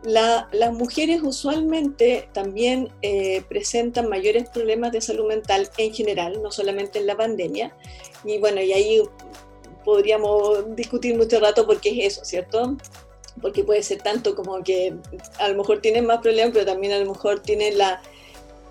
las 0.03 0.73
mujeres 0.75 1.23
usualmente 1.23 2.29
también 2.35 2.91
eh, 3.01 3.45
presentan 3.49 4.11
mayores 4.11 4.47
problemas 4.51 4.93
de 4.93 5.01
salud 5.01 5.27
mental 5.27 5.71
en 5.79 5.95
general, 5.95 6.43
no 6.43 6.53
solamente 6.53 6.99
en 6.99 7.07
la 7.07 7.17
pandemia. 7.17 7.75
Y 8.27 8.37
bueno, 8.37 8.61
y 8.61 8.75
ahí 8.75 9.03
podríamos 9.87 10.77
discutir 10.77 11.17
mucho 11.17 11.41
rato 11.41 11.67
por 11.67 11.81
qué 11.81 11.91
es 11.91 12.13
eso, 12.13 12.27
¿cierto? 12.27 12.77
Porque 13.45 13.63
puede 13.63 13.83
ser 13.83 14.01
tanto 14.01 14.35
como 14.35 14.65
que 14.65 14.95
a 15.39 15.49
lo 15.51 15.57
mejor 15.57 15.83
tienen 15.83 16.07
más 16.07 16.21
problemas, 16.23 16.55
pero 16.55 16.65
también 16.65 16.95
a 16.95 16.99
lo 16.99 17.13
mejor 17.13 17.41
tienen 17.41 17.77
la, 17.77 18.01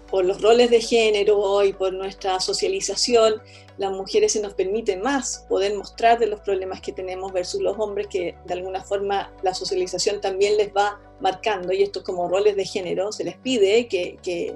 por 0.10 0.26
los 0.26 0.42
roles 0.42 0.72
de 0.72 0.82
género 0.82 1.64
y 1.64 1.74
por 1.74 1.94
nuestra 1.94 2.40
socialización, 2.40 3.40
las 3.78 3.92
mujeres 3.92 4.32
se 4.32 4.42
nos 4.42 4.56
permite 4.56 4.98
más 4.98 5.46
poder 5.48 5.76
mostrar 5.76 6.18
de 6.18 6.26
los 6.26 6.40
problemas 6.40 6.82
que 6.82 6.92
tenemos 6.92 7.32
versus 7.32 7.62
los 7.62 7.78
hombres 7.78 8.08
que 8.08 8.34
de 8.48 8.54
alguna 8.56 8.84
forma 8.84 9.32
la 9.44 9.54
socialización 9.54 10.20
también 10.22 10.58
les 10.58 10.70
va 10.70 11.00
marcando 11.22 11.72
y 11.72 11.84
estos 11.84 12.02
como 12.02 12.28
roles 12.28 12.56
de 12.56 12.66
género 12.66 13.12
se 13.12 13.26
les 13.26 13.38
pide 13.38 13.88
que, 13.88 14.18
que 14.24 14.56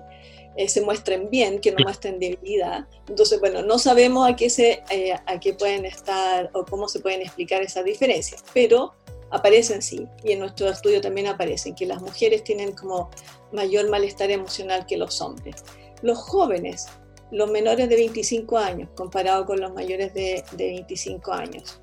eh, 0.55 0.67
se 0.67 0.81
muestren 0.81 1.29
bien, 1.29 1.59
que 1.61 1.73
no 1.73 1.77
muestren 1.83 2.17
debilidad. 2.17 2.87
Entonces, 3.07 3.39
bueno, 3.39 3.61
no 3.61 3.77
sabemos 3.77 4.27
a 4.27 4.35
qué, 4.35 4.49
se, 4.49 4.81
eh, 4.89 5.13
a 5.13 5.39
qué 5.39 5.53
pueden 5.53 5.85
estar 5.85 6.49
o 6.53 6.65
cómo 6.65 6.87
se 6.89 7.01
pueden 7.01 7.21
explicar 7.21 7.61
esas 7.61 7.85
diferencias, 7.85 8.43
pero 8.51 8.95
aparecen 9.31 9.81
sí, 9.81 10.07
y 10.23 10.31
en 10.31 10.39
nuestro 10.39 10.69
estudio 10.69 11.01
también 11.01 11.27
aparecen, 11.27 11.75
que 11.75 11.85
las 11.85 12.01
mujeres 12.01 12.43
tienen 12.43 12.73
como 12.73 13.09
mayor 13.51 13.89
malestar 13.89 14.31
emocional 14.31 14.85
que 14.85 14.97
los 14.97 15.21
hombres. 15.21 15.55
Los 16.01 16.17
jóvenes, 16.17 16.87
los 17.31 17.49
menores 17.49 17.89
de 17.89 17.95
25 17.95 18.57
años, 18.57 18.89
comparado 18.95 19.45
con 19.45 19.59
los 19.59 19.73
mayores 19.73 20.13
de, 20.13 20.43
25 20.57 21.33
años. 21.33 21.81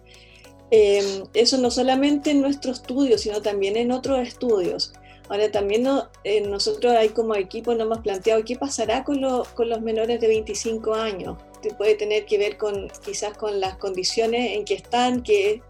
Em, 0.71 1.25
eso 1.35 1.59
no 1.59 1.71
solamente 1.71 2.31
en 2.31 2.41
nuestro 2.41 2.73
estudio, 2.73 3.19
sino 3.19 3.43
también 3.43 3.77
en 3.77 3.93
otros 3.93 4.27
estudios. 4.27 4.93
Ahora 5.29 5.51
también 5.51 5.87
eh, 6.25 6.41
nosotros 6.43 6.93
hay 6.93 7.11
como 7.11 7.35
equipo 7.35 7.73
nos 7.75 7.87
hemos 7.87 8.01
planteado 8.01 8.45
qué 8.45 8.57
pasará 8.57 9.05
con, 9.05 9.23
con 9.55 9.69
los 9.69 9.81
menores 9.81 10.21
de 10.21 10.29
25 10.29 10.95
años. 10.95 11.39
Puede 11.79 11.95
tener 11.95 12.27
que 12.27 12.37
ver 12.37 12.59
con 12.59 12.91
quizás 13.05 13.37
con 13.37 13.59
las 13.59 13.77
condiciones 13.77 14.53
en 14.53 14.67
que 14.67 14.75
están, 14.75 15.23
que 15.23 15.63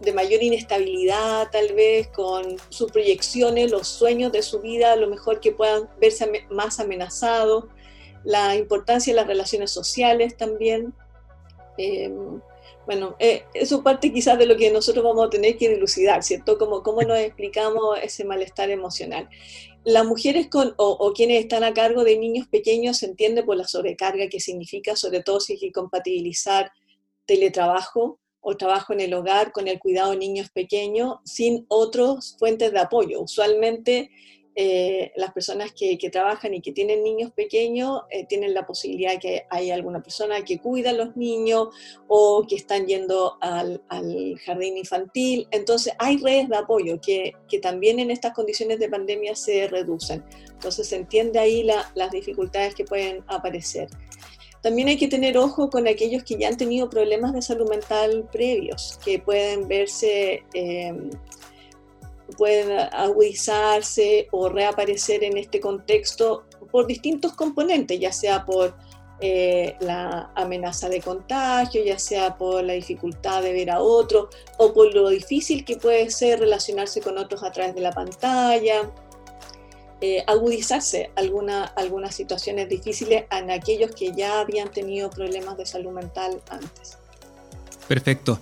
de 0.00 0.12
mayor 0.12 0.42
inestabilidad, 0.42 1.50
tal 1.50 1.74
vez 1.74 2.08
con 2.08 2.56
sus 2.68 2.90
proyecciones, 2.90 3.70
los 3.70 3.88
sueños 3.88 4.32
de 4.32 4.42
su 4.42 4.60
vida, 4.60 4.96
lo 4.96 5.08
mejor 5.08 5.40
que 5.40 5.52
puedan 5.52 5.88
verse 6.00 6.46
más 6.50 6.78
amenazados, 6.80 7.64
la 8.24 8.54
importancia 8.56 9.12
de 9.12 9.16
las 9.16 9.26
relaciones 9.26 9.70
sociales 9.70 10.36
también. 10.36 10.94
Em, 11.76 12.40
bueno, 12.86 13.16
eh, 13.18 13.44
eso 13.54 13.82
parte 13.82 14.12
quizás 14.12 14.38
de 14.38 14.46
lo 14.46 14.56
que 14.56 14.70
nosotros 14.70 15.04
vamos 15.04 15.26
a 15.26 15.30
tener 15.30 15.56
que 15.58 15.68
dilucidar, 15.68 16.22
¿cierto? 16.22 16.56
Como 16.58 16.82
cómo 16.82 17.02
nos 17.02 17.18
explicamos 17.18 17.98
ese 18.02 18.24
malestar 18.24 18.70
emocional. 18.70 19.28
Las 19.84 20.06
mujeres 20.06 20.48
con, 20.48 20.74
o, 20.76 20.90
o, 20.92 21.12
quienes 21.12 21.42
están 21.42 21.64
a 21.64 21.74
cargo 21.74 22.04
de 22.04 22.18
niños 22.18 22.48
pequeños 22.48 22.98
se 22.98 23.06
entiende 23.06 23.42
por 23.42 23.56
la 23.56 23.66
sobrecarga 23.66 24.28
que 24.28 24.40
significa, 24.40 24.96
sobre 24.96 25.22
todo 25.22 25.40
si 25.40 25.54
hay 25.54 25.58
que 25.58 25.72
compatibilizar 25.72 26.72
teletrabajo 27.26 28.18
o 28.40 28.56
trabajo 28.56 28.92
en 28.92 29.00
el 29.00 29.14
hogar 29.14 29.52
con 29.52 29.68
el 29.68 29.78
cuidado 29.78 30.12
de 30.12 30.18
niños 30.18 30.50
pequeños 30.50 31.16
sin 31.24 31.64
otras 31.68 32.36
fuentes 32.38 32.72
de 32.72 32.78
apoyo. 32.78 33.20
Usualmente 33.20 34.10
eh, 34.60 35.12
las 35.14 35.32
personas 35.32 35.70
que, 35.70 35.96
trabajan 36.10 36.52
y 36.52 36.60
que 36.60 36.72
tienen 36.72 37.04
niños 37.04 37.30
pequeños 37.30 38.02
eh, 38.10 38.26
tienen 38.26 38.54
la 38.54 38.66
posibilidad 38.66 39.12
de 39.12 39.18
que 39.20 39.46
hay 39.50 39.70
alguna 39.70 40.02
persona 40.02 40.44
que 40.44 40.58
cuida 40.58 40.90
a 40.90 40.94
los 40.94 41.16
niños 41.16 41.68
o 42.08 42.44
que 42.44 42.56
están 42.56 42.88
yendo 42.88 43.38
al, 43.40 43.80
jardín 44.44 44.76
infantil. 44.76 45.46
Entonces 45.52 45.92
hay 46.00 46.16
redes 46.16 46.48
de 46.48 46.56
apoyo 46.56 47.00
que, 47.00 47.34
también 47.62 48.00
en 48.00 48.10
estas 48.10 48.32
condiciones 48.32 48.80
de 48.80 48.88
pandemia 48.88 49.36
se 49.36 49.68
reducen. 49.68 50.24
Entonces 50.50 50.88
se 50.88 50.96
entiende 50.96 51.38
ahí 51.38 51.62
las 51.62 52.10
dificultades 52.10 52.74
que 52.74 52.84
pueden 52.84 53.22
aparecer. 53.28 53.88
También 54.62 54.88
hay 54.88 54.96
que 54.96 55.08
tener 55.08 55.38
ojo 55.38 55.70
con 55.70 55.86
aquellos 55.86 56.24
que 56.24 56.36
ya 56.36 56.48
han 56.48 56.56
tenido 56.56 56.90
problemas 56.90 57.32
de 57.32 57.42
salud 57.42 57.68
mental 57.68 58.28
previos, 58.32 58.98
que 59.04 59.18
pueden 59.18 59.68
verse 59.68 60.42
eh, 60.54 60.94
pueden 62.36 62.78
agudizarse 62.92 64.28
o 64.32 64.48
reaparecer 64.48 65.24
en 65.24 65.38
este 65.38 65.60
contexto 65.60 66.44
por 66.70 66.86
distintos 66.86 67.32
componentes, 67.32 67.98
ya 67.98 68.12
sea 68.12 68.44
por 68.44 68.76
eh, 69.20 69.74
la 69.80 70.30
amenaza 70.34 70.88
de 70.88 71.00
contagio, 71.00 71.82
ya 71.84 71.98
sea 71.98 72.36
por 72.36 72.62
la 72.62 72.74
dificultad 72.74 73.42
de 73.42 73.52
ver 73.52 73.70
a 73.70 73.80
otro 73.80 74.28
o 74.58 74.72
por 74.72 74.94
lo 74.94 75.08
difícil 75.08 75.64
que 75.64 75.76
puede 75.76 76.10
ser 76.10 76.40
relacionarse 76.40 77.00
con 77.00 77.18
otros 77.18 77.42
a 77.42 77.50
través 77.50 77.74
de 77.74 77.80
la 77.80 77.92
pantalla, 77.92 78.90
eh, 80.00 80.22
agudizarse 80.26 81.10
alguna, 81.16 81.64
algunas 81.64 82.14
situaciones 82.14 82.68
difíciles 82.68 83.24
en 83.30 83.50
aquellos 83.50 83.90
que 83.94 84.12
ya 84.16 84.40
habían 84.40 84.70
tenido 84.70 85.10
problemas 85.10 85.56
de 85.56 85.66
salud 85.66 85.90
mental 85.90 86.40
antes. 86.50 86.98
Perfecto. 87.88 88.38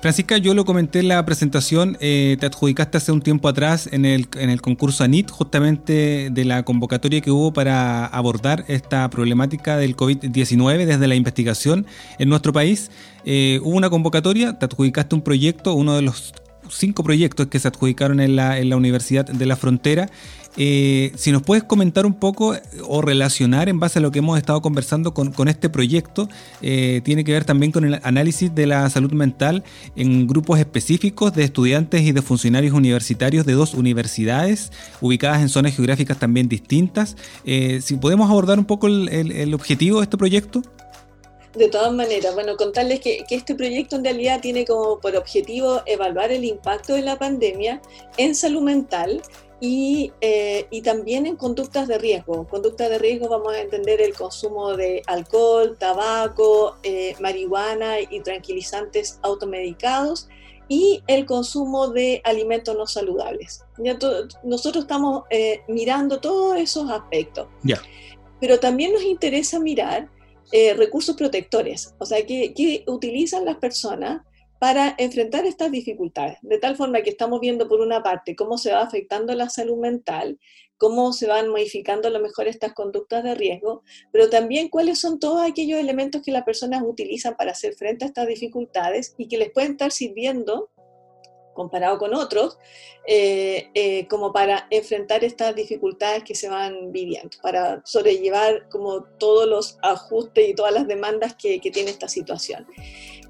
Francisca, 0.00 0.38
yo 0.38 0.54
lo 0.54 0.64
comenté 0.64 1.00
en 1.00 1.08
la 1.08 1.22
presentación, 1.26 1.98
eh, 2.00 2.38
te 2.40 2.46
adjudicaste 2.46 2.96
hace 2.96 3.12
un 3.12 3.20
tiempo 3.20 3.48
atrás 3.48 3.86
en 3.92 4.06
el, 4.06 4.28
en 4.36 4.48
el 4.48 4.62
concurso 4.62 5.04
ANIT, 5.04 5.30
justamente 5.30 6.30
de 6.30 6.44
la 6.46 6.62
convocatoria 6.62 7.20
que 7.20 7.30
hubo 7.30 7.52
para 7.52 8.06
abordar 8.06 8.64
esta 8.68 9.10
problemática 9.10 9.76
del 9.76 9.96
COVID-19 9.96 10.86
desde 10.86 11.06
la 11.06 11.16
investigación 11.16 11.86
en 12.18 12.30
nuestro 12.30 12.50
país. 12.54 12.90
Eh, 13.26 13.60
hubo 13.62 13.76
una 13.76 13.90
convocatoria, 13.90 14.58
te 14.58 14.64
adjudicaste 14.64 15.14
un 15.14 15.20
proyecto, 15.20 15.74
uno 15.74 15.96
de 15.96 16.02
los 16.02 16.32
cinco 16.70 17.02
proyectos 17.02 17.48
que 17.48 17.58
se 17.58 17.68
adjudicaron 17.68 18.20
en 18.20 18.36
la, 18.36 18.58
en 18.58 18.70
la 18.70 18.76
Universidad 18.76 19.26
de 19.26 19.44
la 19.46 19.56
Frontera 19.56 20.08
eh, 20.56 21.12
si 21.16 21.30
nos 21.30 21.42
puedes 21.42 21.64
comentar 21.64 22.06
un 22.06 22.14
poco 22.14 22.56
o 22.88 23.02
relacionar 23.02 23.68
en 23.68 23.78
base 23.78 23.98
a 23.98 24.02
lo 24.02 24.10
que 24.10 24.18
hemos 24.18 24.36
estado 24.38 24.60
conversando 24.60 25.14
con, 25.14 25.48
este 25.48 25.68
proyecto, 25.68 26.28
eh, 26.60 27.00
tiene 27.04 27.24
que 27.24 27.32
ver 27.32 27.44
también 27.44 27.72
con 27.72 27.84
el 27.84 28.00
análisis 28.02 28.54
de 28.54 28.66
la 28.66 28.88
salud 28.90 29.12
mental 29.12 29.62
en 29.96 30.26
grupos 30.26 30.58
específicos 30.58 31.32
de 31.34 31.44
estudiantes 31.44 32.02
y 32.02 32.12
de 32.12 32.22
funcionarios 32.22 32.74
universitarios 32.74 33.46
de 33.46 33.52
dos 33.52 33.74
universidades 33.74 34.72
ubicadas 35.00 35.40
en 35.40 35.48
zonas 35.48 35.74
geográficas 35.74 36.18
también 36.18 36.48
distintas. 36.48 37.16
Eh, 37.44 37.80
si 37.80 37.96
podemos 37.96 38.28
abordar 38.28 38.58
un 38.58 38.64
poco 38.64 38.86
el, 38.88 39.54
objetivo 39.54 39.98
de 39.98 40.04
este 40.04 40.16
proyecto. 40.16 40.62
De 41.54 41.68
todas 41.68 41.92
maneras, 41.92 42.34
bueno, 42.34 42.56
contarles 42.56 43.00
que, 43.00 43.24
este 43.30 43.54
proyecto 43.54 43.96
en 43.96 44.04
realidad 44.04 44.40
tiene 44.40 44.64
como 44.64 45.00
por 45.00 45.16
objetivo 45.16 45.82
evaluar 45.86 46.30
el 46.30 46.44
impacto 46.44 46.94
de 46.94 47.02
la 47.02 47.18
pandemia 47.18 47.80
en 48.16 48.34
salud 48.34 48.62
mental 48.62 49.20
eh, 49.62 50.66
y, 50.70 50.82
también 50.82 51.26
en 51.26 51.36
conductas 51.36 51.86
de 51.86 51.98
riesgo. 51.98 52.46
Conductas 52.48 52.88
de 52.88 52.98
riesgo 52.98 53.28
vamos 53.28 53.52
a 53.52 53.60
entender 53.60 54.00
el 54.00 54.14
consumo 54.14 54.76
de 54.76 55.02
alcohol, 55.06 55.76
tabaco, 55.78 56.76
eh, 56.82 57.14
marihuana 57.20 58.00
y 58.00 58.20
tranquilizantes 58.20 59.18
automedicados 59.22 60.28
y 60.68 61.02
el 61.08 61.26
consumo 61.26 61.88
de 61.88 62.22
alimentos 62.24 62.76
no 62.76 62.86
saludables. 62.86 63.64
nosotros 64.44 64.84
estamos 64.84 65.24
eh, 65.30 65.62
mirando 65.68 66.20
todos 66.20 66.56
esos 66.56 66.90
aspectos. 66.90 67.48
Pero 68.40 68.58
también 68.58 68.92
nos 68.92 69.02
interesa 69.02 69.60
mirar 69.60 70.08
recursos 70.76 71.14
protectores, 71.14 71.94
o 71.98 72.06
sea, 72.06 72.24
que 72.24 72.84
utilizan 72.86 73.44
las 73.44 73.56
personas 73.56 74.22
para 74.60 74.94
enfrentar 74.98 75.46
estas 75.46 75.72
dificultades, 75.72 76.36
de 76.42 76.58
tal 76.58 76.76
forma 76.76 77.00
que 77.00 77.08
estamos 77.08 77.40
viendo 77.40 77.66
por 77.66 77.80
una 77.80 78.02
parte 78.02 78.36
cómo 78.36 78.58
se 78.58 78.70
va 78.70 78.82
afectando 78.82 79.34
la 79.34 79.48
salud 79.48 79.78
mental, 79.78 80.38
cómo 80.76 81.14
se 81.14 81.26
van 81.26 81.48
modificando 81.48 82.08
a 82.08 82.10
lo 82.10 82.20
mejor 82.20 82.46
estas 82.46 82.74
conductas 82.74 83.24
de 83.24 83.34
riesgo, 83.34 83.82
pero 84.12 84.28
también 84.28 84.68
cuáles 84.68 85.00
son 85.00 85.18
todos 85.18 85.40
aquellos 85.48 85.80
elementos 85.80 86.20
que 86.20 86.30
las 86.30 86.44
personas 86.44 86.82
utilizan 86.84 87.38
para 87.38 87.52
hacer 87.52 87.72
frente 87.72 88.04
a 88.04 88.08
estas 88.08 88.28
dificultades 88.28 89.14
y 89.16 89.28
que 89.28 89.38
les 89.38 89.50
pueden 89.50 89.72
estar 89.72 89.92
sirviendo 89.92 90.70
comparado 91.54 91.98
con 91.98 92.14
otros, 92.14 92.58
eh, 93.06 93.70
eh, 93.74 94.06
como 94.08 94.32
para 94.32 94.66
enfrentar 94.70 95.24
estas 95.24 95.54
dificultades 95.54 96.22
que 96.22 96.34
se 96.34 96.48
van 96.48 96.92
viviendo, 96.92 97.36
para 97.42 97.82
sobrellevar 97.84 98.68
como 98.68 99.04
todos 99.18 99.48
los 99.48 99.78
ajustes 99.82 100.48
y 100.48 100.54
todas 100.54 100.72
las 100.72 100.86
demandas 100.86 101.34
que, 101.34 101.60
que 101.60 101.70
tiene 101.70 101.90
esta 101.90 102.08
situación. 102.08 102.66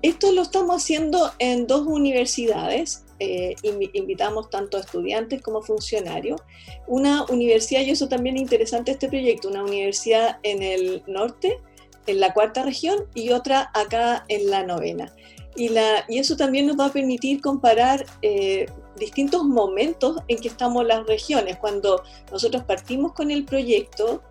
Esto 0.03 0.33
lo 0.33 0.43
estamos 0.43 0.83
haciendo 0.83 1.31
en 1.39 1.67
dos 1.67 1.87
universidades. 1.87 3.05
Eh, 3.19 3.55
invitamos 3.93 4.49
tanto 4.49 4.79
a 4.79 4.81
estudiantes 4.81 5.43
como 5.43 5.61
funcionarios. 5.61 6.41
Una 6.87 7.25
universidad, 7.27 7.83
y 7.83 7.91
eso 7.91 8.09
también 8.09 8.37
es 8.37 8.43
interesante 8.43 8.93
este 8.93 9.09
proyecto, 9.09 9.49
una 9.49 9.63
universidad 9.63 10.39
en 10.43 10.63
el 10.63 11.03
norte, 11.07 11.59
en 12.07 12.19
la 12.19 12.33
cuarta 12.33 12.63
región, 12.63 13.05
y 13.15 13.31
otra 13.31 13.71
acá 13.75 14.25
en 14.29 14.49
la 14.51 14.63
novena. 14.63 15.15
Y, 15.55 15.69
la, 15.69 16.05
y 16.09 16.19
eso 16.19 16.37
también 16.37 16.67
nos 16.67 16.79
va 16.79 16.87
a 16.87 16.93
permitir 16.93 17.43
comparar 17.43 18.07
eh, 18.23 18.67
distintos 18.97 19.45
momentos 19.45 20.17
en 20.29 20.39
que 20.39 20.49
estamos 20.49 20.87
las 20.87 21.07
regiones. 21.07 21.59
Cuando 21.59 22.03
nosotros 22.33 22.65
partimos 22.65 23.13
con 23.13 23.31
el 23.31 23.45
proyecto, 23.45 24.23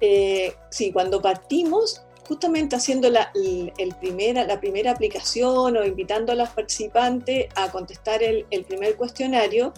eh, 0.00 0.54
sí, 0.70 0.92
cuando 0.92 1.20
partimos 1.20 2.02
justamente 2.28 2.76
haciendo 2.76 3.08
la, 3.08 3.32
el, 3.34 3.94
primera, 3.98 4.44
la 4.44 4.60
primera 4.60 4.90
aplicación 4.90 5.76
o 5.78 5.84
invitando 5.84 6.32
a 6.32 6.34
los 6.34 6.50
participantes 6.50 7.46
a 7.54 7.70
contestar 7.72 8.22
el, 8.22 8.44
primer 8.68 8.96
cuestionario, 8.96 9.72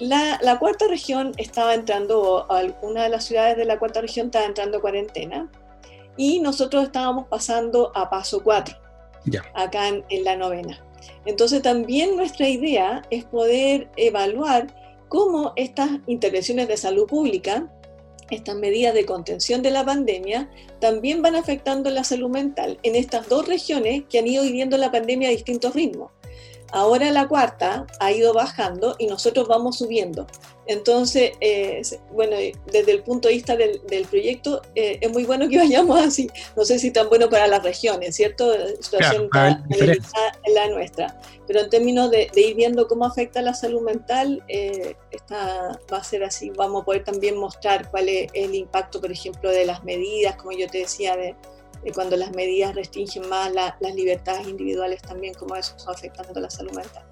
la, 0.00 0.40
la, 0.42 0.58
cuarta 0.58 0.88
región 0.88 1.32
estaba 1.36 1.74
entrando, 1.74 2.46
una 2.82 3.04
de 3.04 3.08
las 3.08 3.24
ciudades 3.24 3.56
de 3.56 3.64
la 3.64 3.78
cuarta 3.78 4.00
región 4.00 4.26
estaba 4.26 4.44
entrando 4.44 4.78
a 4.78 4.80
cuarentena 4.80 5.48
y 6.16 6.40
nosotros 6.40 6.82
estábamos 6.82 7.28
pasando 7.28 7.92
a 7.94 8.10
paso 8.10 8.42
4, 8.42 8.76
acá 9.54 9.88
en, 9.88 10.04
en 10.10 10.24
la 10.24 10.34
novena. 10.36 10.84
Entonces 11.26 11.62
también 11.62 12.16
nuestra 12.16 12.48
idea 12.48 13.02
es 13.10 13.24
poder 13.24 13.88
evaluar 13.96 14.66
cómo 15.08 15.52
estas 15.54 15.90
intervenciones 16.08 16.66
de 16.66 16.76
salud 16.76 17.06
pública 17.06 17.70
estas 18.30 18.56
medidas 18.56 18.94
de 18.94 19.06
contención 19.06 19.62
de 19.62 19.70
la 19.70 19.84
pandemia 19.84 20.50
también 20.80 21.22
van 21.22 21.36
afectando 21.36 21.90
la 21.90 22.04
salud 22.04 22.28
mental 22.28 22.78
en 22.82 22.96
estas 22.96 23.28
dos 23.28 23.46
regiones 23.46 24.04
que 24.08 24.18
han 24.18 24.26
ido 24.26 24.42
viviendo 24.42 24.76
la 24.76 24.90
pandemia 24.90 25.28
a 25.28 25.32
distintos 25.32 25.74
ritmos. 25.74 26.10
Ahora 26.72 27.10
la 27.10 27.28
cuarta 27.28 27.86
ha 28.00 28.12
ido 28.12 28.32
bajando 28.34 28.96
y 28.98 29.06
nosotros 29.06 29.46
vamos 29.48 29.78
subiendo. 29.78 30.26
Entonces, 30.68 31.32
eh, 31.40 31.80
bueno, 32.12 32.36
desde 32.72 32.92
el 32.92 33.02
punto 33.02 33.28
de 33.28 33.34
vista 33.34 33.56
del, 33.56 34.06
proyecto, 34.10 34.62
eh, 34.74 34.98
es 35.00 35.12
muy 35.12 35.24
bueno 35.24 35.48
que 35.48 35.58
vayamos 35.58 36.00
así. 36.00 36.28
No 36.56 36.64
sé 36.64 36.78
si 36.78 36.90
tan 36.90 37.08
bueno 37.08 37.28
para 37.28 37.46
las 37.46 37.62
regiones, 37.62 38.16
¿cierto? 38.16 38.56
La 38.56 38.68
situación 38.80 39.28
la 39.32 40.68
nuestra. 40.68 41.20
Pero 41.46 41.60
en 41.60 41.70
términos 41.70 42.10
de, 42.10 42.30
ir 42.34 42.56
viendo 42.56 42.88
cómo 42.88 43.04
afecta 43.04 43.40
la 43.42 43.54
salud 43.54 43.82
mental, 43.82 44.42
eh, 44.48 44.96
esta 45.12 45.78
va 45.92 45.98
a 45.98 46.04
ser 46.04 46.24
así. 46.24 46.50
Vamos 46.50 46.82
a 46.82 46.84
poder 46.84 47.04
también 47.04 47.36
mostrar 47.36 47.88
cuál 47.90 48.08
es 48.08 48.28
el 48.34 48.54
impacto, 48.54 49.00
por 49.00 49.12
ejemplo, 49.12 49.50
de 49.50 49.64
las 49.66 49.84
medidas, 49.84 50.36
como 50.36 50.50
yo 50.52 50.66
te 50.66 50.78
decía, 50.78 51.16
de, 51.16 51.36
cuando 51.94 52.16
las 52.16 52.32
medidas 52.32 52.74
restringen 52.74 53.28
más 53.28 53.52
las 53.52 53.94
libertades 53.94 54.48
individuales 54.48 55.02
también, 55.02 55.34
cómo 55.34 55.56
eso 55.56 55.74
está 55.76 55.92
afectando 55.92 56.40
la 56.40 56.50
salud 56.50 56.72
mental. 56.72 57.04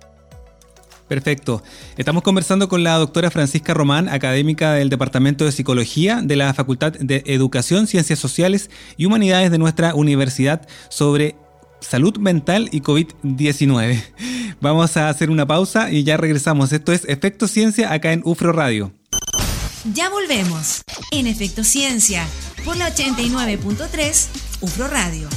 Perfecto. 1.08 1.62
Estamos 1.96 2.22
conversando 2.22 2.68
con 2.68 2.82
la 2.82 2.96
doctora 2.96 3.30
Francisca 3.30 3.74
Román, 3.74 4.08
académica 4.08 4.72
del 4.72 4.88
Departamento 4.88 5.44
de 5.44 5.52
Psicología 5.52 6.20
de 6.22 6.36
la 6.36 6.54
Facultad 6.54 6.92
de 6.92 7.22
Educación, 7.26 7.86
Ciencias 7.86 8.18
Sociales 8.18 8.70
y 8.96 9.04
Humanidades 9.04 9.50
de 9.50 9.58
nuestra 9.58 9.94
universidad 9.94 10.66
sobre 10.88 11.36
salud 11.80 12.16
mental 12.16 12.68
y 12.72 12.80
COVID-19. 12.80 14.02
Vamos 14.60 14.96
a 14.96 15.10
hacer 15.10 15.30
una 15.30 15.46
pausa 15.46 15.90
y 15.90 16.04
ya 16.04 16.16
regresamos. 16.16 16.72
Esto 16.72 16.92
es 16.92 17.04
Efecto 17.06 17.48
Ciencia 17.48 17.92
acá 17.92 18.12
en 18.12 18.22
UFRO 18.24 18.52
Radio. 18.52 18.92
Ya 19.92 20.08
volvemos 20.08 20.82
en 21.10 21.26
Efecto 21.26 21.62
Ciencia 21.62 22.26
por 22.64 22.76
la 22.78 22.90
89.3 22.90 24.53
UFRO 24.64 24.88
Radio. 24.88 25.28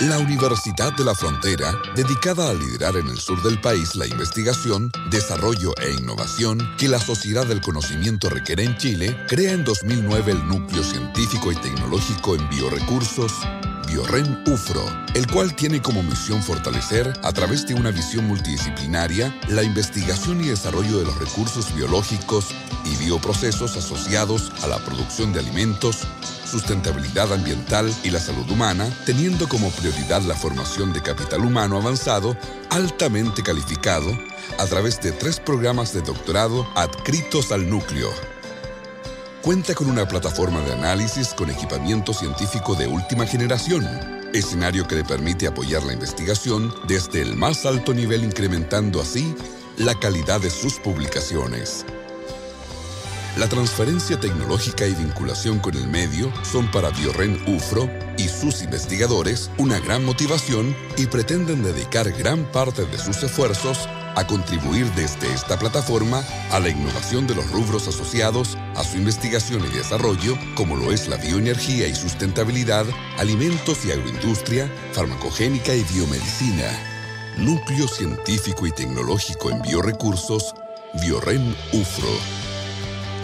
La 0.00 0.18
Universidad 0.18 0.92
de 0.92 1.04
la 1.04 1.14
Frontera, 1.14 1.72
dedicada 1.96 2.50
a 2.50 2.52
liderar 2.52 2.96
en 2.96 3.08
el 3.08 3.16
sur 3.16 3.42
del 3.42 3.58
país 3.62 3.94
la 3.96 4.06
investigación, 4.06 4.92
desarrollo 5.10 5.72
e 5.80 5.90
innovación 5.92 6.58
que 6.76 6.88
la 6.88 7.00
sociedad 7.00 7.46
del 7.46 7.62
conocimiento 7.62 8.28
requiere 8.28 8.64
en 8.64 8.76
Chile, 8.76 9.16
crea 9.26 9.52
en 9.52 9.64
2009 9.64 10.32
el 10.32 10.46
Núcleo 10.46 10.84
Científico 10.84 11.50
y 11.50 11.56
Tecnológico 11.56 12.36
en 12.36 12.46
Biorecursos, 12.50 13.32
BioRen 13.94 14.42
UFRO, 14.48 14.84
el 15.14 15.24
cual 15.28 15.54
tiene 15.54 15.80
como 15.80 16.02
misión 16.02 16.42
fortalecer, 16.42 17.12
a 17.22 17.32
través 17.32 17.64
de 17.64 17.74
una 17.74 17.92
visión 17.92 18.26
multidisciplinaria, 18.26 19.32
la 19.48 19.62
investigación 19.62 20.42
y 20.42 20.48
desarrollo 20.48 20.98
de 20.98 21.04
los 21.04 21.16
recursos 21.16 21.72
biológicos 21.76 22.46
y 22.84 22.96
bioprocesos 22.96 23.76
asociados 23.76 24.50
a 24.64 24.66
la 24.66 24.78
producción 24.78 25.32
de 25.32 25.38
alimentos, 25.38 26.08
sustentabilidad 26.44 27.32
ambiental 27.32 27.88
y 28.02 28.10
la 28.10 28.18
salud 28.18 28.50
humana, 28.50 28.88
teniendo 29.06 29.48
como 29.48 29.70
prioridad 29.70 30.22
la 30.22 30.34
formación 30.34 30.92
de 30.92 31.00
capital 31.00 31.44
humano 31.44 31.76
avanzado 31.76 32.36
altamente 32.70 33.44
calificado 33.44 34.10
a 34.58 34.66
través 34.66 35.00
de 35.02 35.12
tres 35.12 35.38
programas 35.38 35.92
de 35.94 36.00
doctorado 36.00 36.66
adscritos 36.74 37.52
al 37.52 37.70
núcleo. 37.70 38.33
Cuenta 39.44 39.74
con 39.74 39.90
una 39.90 40.08
plataforma 40.08 40.62
de 40.62 40.72
análisis 40.72 41.34
con 41.34 41.50
equipamiento 41.50 42.14
científico 42.14 42.74
de 42.74 42.86
última 42.86 43.26
generación, 43.26 43.86
escenario 44.32 44.88
que 44.88 44.94
le 44.94 45.04
permite 45.04 45.46
apoyar 45.46 45.82
la 45.82 45.92
investigación 45.92 46.72
desde 46.88 47.20
el 47.20 47.36
más 47.36 47.66
alto 47.66 47.92
nivel 47.92 48.24
incrementando 48.24 49.02
así 49.02 49.34
la 49.76 49.94
calidad 49.96 50.40
de 50.40 50.48
sus 50.48 50.78
publicaciones. 50.78 51.84
La 53.36 53.46
transferencia 53.46 54.18
tecnológica 54.18 54.86
y 54.86 54.94
vinculación 54.94 55.58
con 55.58 55.74
el 55.74 55.88
medio 55.88 56.32
son 56.42 56.70
para 56.70 56.88
Biorren 56.88 57.38
UFRO 57.46 57.90
y 58.16 58.28
sus 58.28 58.62
investigadores 58.62 59.50
una 59.58 59.78
gran 59.78 60.06
motivación 60.06 60.74
y 60.96 61.04
pretenden 61.04 61.62
dedicar 61.62 62.10
gran 62.12 62.50
parte 62.50 62.86
de 62.86 62.96
sus 62.96 63.22
esfuerzos 63.22 63.90
a 64.16 64.26
contribuir 64.26 64.90
desde 64.92 65.32
esta 65.32 65.58
plataforma 65.58 66.22
a 66.50 66.60
la 66.60 66.68
innovación 66.68 67.26
de 67.26 67.34
los 67.34 67.50
rubros 67.50 67.88
asociados 67.88 68.56
a 68.76 68.84
su 68.84 68.96
investigación 68.96 69.64
y 69.64 69.76
desarrollo, 69.76 70.36
como 70.54 70.76
lo 70.76 70.92
es 70.92 71.08
la 71.08 71.16
bioenergía 71.16 71.86
y 71.86 71.94
sustentabilidad, 71.94 72.86
alimentos 73.18 73.84
y 73.84 73.92
agroindustria, 73.92 74.70
farmacogénica 74.92 75.74
y 75.74 75.82
biomedicina. 75.84 76.70
Núcleo 77.36 77.88
Científico 77.88 78.66
y 78.66 78.72
Tecnológico 78.72 79.50
en 79.50 79.60
Biorecursos, 79.62 80.54
Biorren 81.00 81.56
UFRO 81.72 82.44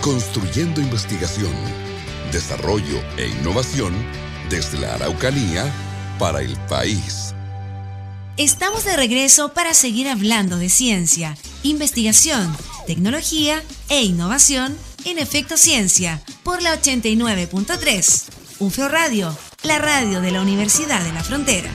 construyendo 0.01 0.81
investigación, 0.81 1.53
desarrollo 2.33 3.03
e 3.19 3.29
innovación 3.29 3.95
desde 4.49 4.79
la 4.79 4.95
Araucanía 4.95 5.71
para 6.19 6.41
el 6.41 6.57
país. 6.69 7.30
Estamos 8.41 8.87
de 8.87 8.97
regreso 8.97 9.53
para 9.53 9.75
seguir 9.75 10.09
hablando 10.09 10.57
de 10.57 10.71
ciencia, 10.71 11.37
investigación, 11.63 12.57
tecnología 12.87 13.63
e 13.91 14.03
innovación 14.03 14.79
en 15.05 15.19
Efecto 15.19 15.59
Ciencia 15.59 16.23
por 16.43 16.63
la 16.63 16.75
89.3. 16.81 18.25
UFO 18.61 18.89
Radio, 18.89 19.37
la 19.63 19.77
radio 19.77 20.23
de 20.23 20.31
la 20.31 20.41
Universidad 20.41 21.05
de 21.05 21.13
la 21.13 21.23
Frontera. 21.23 21.71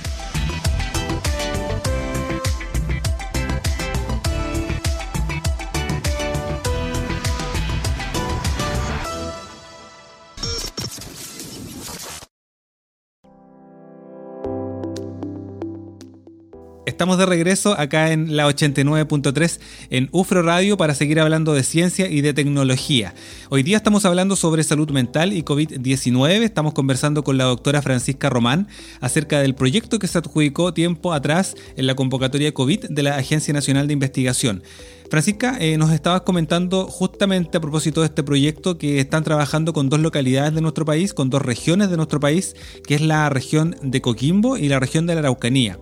Estamos 16.96 17.18
de 17.18 17.26
regreso 17.26 17.78
acá 17.78 18.14
en 18.14 18.38
la 18.38 18.48
89.3 18.48 19.60
en 19.90 20.08
UFRO 20.14 20.44
Radio 20.44 20.78
para 20.78 20.96
seguir 20.96 21.20
hablando 21.20 21.54
de 21.54 21.62
ciencia 21.64 22.08
y 22.08 22.22
de 22.22 22.34
tecnología. 22.34 23.14
Hoy 23.50 23.64
día 23.64 23.76
estamos 23.76 24.06
hablando 24.06 24.38
sobre 24.38 24.64
salud 24.64 24.90
mental 24.92 25.34
y 25.34 25.44
COVID-19. 25.44 26.44
Estamos 26.44 26.74
conversando 26.74 27.22
con 27.26 27.38
la 27.38 27.44
doctora 27.44 27.82
Francisca 27.82 28.30
Román 28.30 28.70
acerca 29.02 29.42
del 29.42 29.56
proyecto 29.56 30.00
que 30.00 30.08
se 30.08 30.20
adjudicó 30.20 30.74
tiempo 30.74 31.12
atrás 31.12 31.56
en 31.76 31.86
la 31.86 31.96
convocatoria 31.96 32.54
COVID 32.54 32.86
de 32.86 33.04
la 33.04 33.18
Agencia 33.18 33.54
Nacional 33.54 33.88
de 33.88 33.94
Investigación. 33.94 34.64
Francisca, 35.10 35.58
eh, 35.60 35.78
nos 35.78 35.92
estabas 35.92 36.22
comentando 36.22 36.88
justamente 36.88 37.58
a 37.58 37.62
propósito 37.62 38.02
de 38.02 38.08
este 38.08 38.24
proyecto 38.24 38.78
que 38.78 39.00
están 39.00 39.24
trabajando 39.24 39.72
con 39.72 39.88
dos 39.88 40.00
localidades 40.00 40.56
de 40.56 40.62
nuestro 40.62 40.84
país, 40.84 41.14
con 41.14 41.30
dos 41.30 41.42
regiones 41.42 41.90
de 41.90 41.98
nuestro 41.98 42.20
país, 42.20 42.56
que 42.88 42.96
es 42.96 43.02
la 43.02 43.30
región 43.30 43.76
de 43.82 44.02
Coquimbo 44.02 44.58
y 44.58 44.68
la 44.68 44.80
región 44.80 45.06
de 45.06 45.14
la 45.14 45.20
Araucanía. 45.20 45.80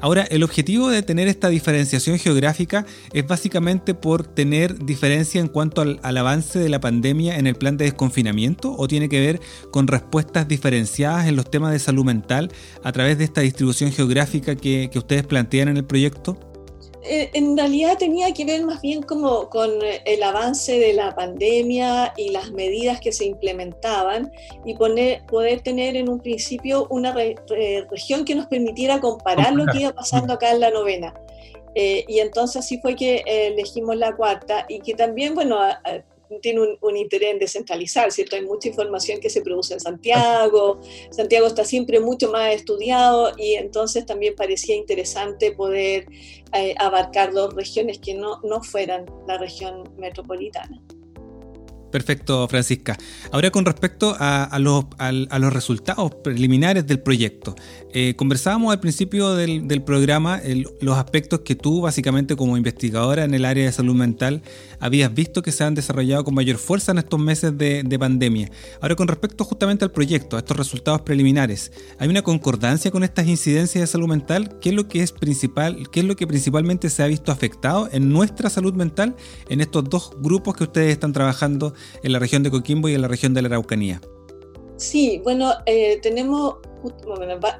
Ahora, 0.00 0.24
el 0.24 0.42
objetivo 0.42 0.90
de 0.90 1.02
tener 1.02 1.26
esta 1.26 1.48
diferenciación 1.48 2.18
geográfica 2.18 2.84
es 3.14 3.26
básicamente 3.26 3.94
por 3.94 4.26
tener 4.26 4.84
diferencia 4.84 5.40
en 5.40 5.48
cuanto 5.48 5.80
al, 5.80 5.98
avance 6.02 6.58
de 6.58 6.68
la 6.68 6.80
pandemia 6.80 7.38
en 7.38 7.46
el 7.46 7.54
plan 7.54 7.78
de 7.78 7.86
desconfinamiento 7.86 8.74
o 8.76 8.88
tiene 8.88 9.08
que 9.08 9.20
ver 9.20 9.40
con 9.70 9.86
respuestas 9.86 10.46
diferenciadas 10.48 11.26
en 11.26 11.36
los 11.36 11.50
temas 11.50 11.72
de 11.72 11.78
salud 11.78 12.04
mental 12.04 12.52
a 12.84 12.92
través 12.92 13.16
de 13.16 13.24
esta 13.24 13.40
distribución 13.40 13.90
geográfica 13.90 14.54
que 14.54 14.90
ustedes 14.94 15.24
plantean 15.24 15.68
en 15.68 15.78
el 15.78 15.84
proyecto? 15.84 16.55
Eh, 17.08 17.30
en 17.34 17.56
realidad 17.56 17.96
tenía 17.98 18.32
que 18.32 18.44
ver 18.44 18.64
más 18.64 18.80
bien 18.80 19.02
como 19.02 19.48
con 19.48 19.70
el 20.04 20.22
avance 20.22 20.78
de 20.78 20.92
la 20.92 21.14
pandemia 21.14 22.12
y 22.16 22.30
las 22.30 22.50
medidas 22.50 23.00
que 23.00 23.12
se 23.12 23.24
implementaban 23.24 24.32
y 24.64 24.74
poner, 24.74 25.24
poder 25.26 25.60
tener 25.60 25.96
en 25.96 26.08
un 26.08 26.20
principio 26.20 26.86
una 26.90 27.14
región 27.14 28.24
que 28.24 28.34
nos 28.34 28.46
permitiera 28.46 29.00
comparar 29.00 29.54
lo 29.54 29.66
que 29.66 29.80
iba 29.80 29.92
pasando 29.92 30.34
acá 30.34 30.50
en 30.50 30.60
la 30.60 30.70
novena. 30.70 31.14
Eh, 31.74 32.04
y 32.08 32.20
entonces 32.20 32.64
así 32.64 32.78
fue 32.78 32.96
que 32.96 33.16
eh, 33.26 33.48
elegimos 33.48 33.96
la 33.96 34.16
cuarta 34.16 34.64
y 34.68 34.80
que 34.80 34.94
también, 34.94 35.34
bueno, 35.34 35.58
tiene 36.40 36.60
un, 36.80 36.96
interés 36.96 37.32
en 37.32 37.38
descentralizar, 37.38 38.10
¿cierto? 38.12 38.36
Hay 38.36 38.42
mucha 38.42 38.68
información 38.68 39.20
que 39.20 39.30
se 39.30 39.42
produce 39.42 39.74
en 39.74 39.80
Santiago, 39.80 40.80
Santiago 41.10 41.46
está 41.46 41.64
siempre 41.64 42.00
mucho 42.00 42.30
más 42.30 42.54
estudiado 42.54 43.32
y 43.36 43.54
entonces 43.54 44.06
también 44.06 44.34
parecía 44.34 44.76
interesante 44.76 45.52
poder 45.52 46.06
eh, 46.52 46.74
abarcar 46.78 47.32
dos 47.32 47.54
regiones 47.54 47.98
que 47.98 48.14
no, 48.14 48.40
no 48.42 48.62
fueran 48.62 49.06
la 49.26 49.38
región 49.38 49.84
metropolitana. 49.96 50.82
Perfecto, 51.90 52.46
Francisca. 52.48 52.96
Ahora 53.32 53.50
con 53.50 53.64
respecto 53.64 54.16
a, 54.18 54.58
los, 54.58 54.84
resultados 55.52 56.14
preliminares 56.22 56.86
del 56.86 57.00
proyecto. 57.00 57.54
Eh, 57.92 58.14
conversábamos 58.16 58.72
al 58.72 58.80
principio 58.80 59.34
del, 59.34 59.82
programa 59.84 60.40
los 60.80 60.98
aspectos 60.98 61.40
que 61.40 61.54
tú, 61.54 61.82
básicamente 61.82 62.36
como 62.36 62.56
investigadora 62.56 63.24
en 63.24 63.34
el 63.34 63.44
área 63.44 63.64
de 63.64 63.72
salud 63.72 63.94
mental, 63.94 64.42
habías 64.80 65.14
visto 65.14 65.42
que 65.42 65.52
se 65.52 65.64
han 65.64 65.74
desarrollado 65.74 66.24
con 66.24 66.34
mayor 66.34 66.56
fuerza 66.58 66.92
en 66.92 66.98
estos 66.98 67.20
meses 67.20 67.56
de, 67.56 67.82
de 67.82 67.98
pandemia. 67.98 68.50
Ahora 68.80 68.96
con 68.96 69.08
respecto 69.08 69.44
justamente 69.44 69.84
al 69.84 69.92
proyecto, 69.92 70.36
a 70.36 70.40
estos 70.40 70.56
resultados 70.56 71.02
preliminares, 71.02 71.72
¿hay 71.98 72.08
una 72.08 72.22
concordancia 72.22 72.90
con 72.90 73.04
estas 73.04 73.26
incidencias 73.26 73.82
de 73.82 73.86
salud 73.86 74.08
mental? 74.08 74.58
¿Qué 74.60 74.70
es 74.70 74.74
lo 74.74 74.88
que 74.88 75.02
es 75.02 75.12
principal, 75.12 75.88
qué 75.90 76.00
es 76.00 76.06
lo 76.06 76.16
que 76.16 76.26
principalmente 76.26 76.90
se 76.90 77.02
ha 77.02 77.06
visto 77.06 77.32
afectado 77.32 77.88
en 77.92 78.10
nuestra 78.10 78.50
salud 78.50 78.74
mental 78.74 79.14
en 79.48 79.60
estos 79.60 79.84
dos 79.84 80.10
grupos 80.20 80.56
que 80.56 80.64
ustedes 80.64 80.92
están 80.92 81.12
trabajando 81.12 81.74
en 82.02 82.12
la 82.12 82.18
región 82.18 82.42
de 82.42 82.50
Coquimbo 82.50 82.88
y 82.88 82.94
en 82.94 83.02
la 83.02 83.08
región 83.08 83.34
de 83.34 83.42
la 83.42 83.48
Araucanía? 83.48 84.00
Sí, 84.76 85.20
bueno, 85.24 85.52
eh, 85.64 85.98
tenemos 86.02 86.56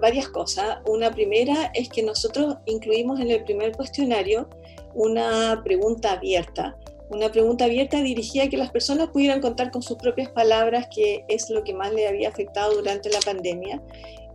varias 0.01 0.29
cosas. 0.29 0.79
Una 0.87 1.11
primera 1.11 1.71
es 1.75 1.89
que 1.89 2.03
nosotros 2.03 2.57
incluimos 2.67 3.21
en 3.21 3.31
el 3.31 3.43
primer 3.45 3.73
cuestionario 3.73 4.49
una 4.95 5.63
pregunta 5.65 6.13
abierta. 6.13 6.77
Una 7.09 7.31
pregunta 7.31 7.65
abierta 7.65 8.03
dirigida 8.03 8.45
a 8.45 8.49
que 8.49 8.57
las 8.57 8.71
personas 8.71 9.09
pudieran 9.09 9.41
contar 9.41 9.71
con 9.71 9.81
sus 9.81 9.97
propias 9.97 10.29
palabras 10.31 10.89
qué 10.95 11.25
es 11.29 11.49
lo 11.51 11.63
que 11.63 11.73
más 11.73 11.93
le 11.93 12.09
había 12.09 12.29
afectado 12.29 12.75
durante 12.75 13.11
la 13.11 13.21
pandemia 13.21 13.81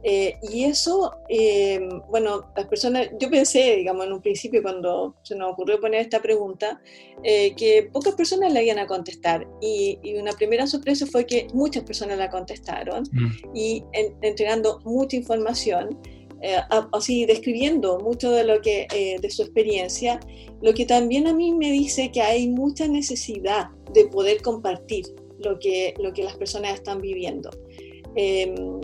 eh, 0.04 0.38
y 0.42 0.64
eso, 0.64 1.12
eh, 1.30 1.80
bueno, 2.10 2.52
las 2.56 2.68
personas, 2.68 3.10
yo 3.20 3.30
pensé, 3.30 3.76
digamos, 3.76 4.06
en 4.06 4.14
un 4.14 4.22
principio 4.22 4.62
cuando 4.64 5.16
se 5.22 5.36
nos 5.36 5.52
ocurrió 5.52 5.80
poner 5.80 6.02
esta 6.02 6.22
pregunta, 6.22 6.82
eh, 7.24 7.54
que 7.56 7.90
pocas 7.92 8.16
personas 8.16 8.52
la 8.52 8.64
iban 8.64 8.80
a 8.80 8.88
contestar. 8.88 9.48
Y, 9.62 10.00
una 10.20 10.34
primera 10.34 10.68
sorpresa 10.68 11.06
fue 11.06 11.26
que 11.26 11.48
muchas 11.54 11.84
personas 11.84 12.18
la 12.18 12.30
contestaron 12.30 13.04
mm. 13.12 13.56
y 13.56 13.84
entregando 14.22 14.80
mucha 14.84 15.16
información. 15.16 15.98
así 16.92 17.26
describiendo 17.26 18.00
mucho 18.00 18.32
de 18.32 18.44
lo 18.44 18.62
que 18.62 18.88
de 19.22 19.30
su 19.30 19.44
experiencia 19.44 20.20
lo 20.60 20.74
que 20.74 20.88
también 20.88 21.28
a 21.28 21.34
mí 21.34 21.54
me 21.54 21.72
dice 21.72 22.12
que 22.12 22.22
hay 22.22 22.48
mucha 22.48 22.88
necesidad 22.88 23.70
de 23.94 24.06
poder 24.06 24.42
compartir 24.42 25.06
lo 25.38 25.60
que 25.60 25.94
lo 26.00 26.12
que 26.14 26.24
las 26.24 26.36
personas 26.38 26.74
están 26.74 27.00
viviendo 27.00 27.52
em, 28.16 28.82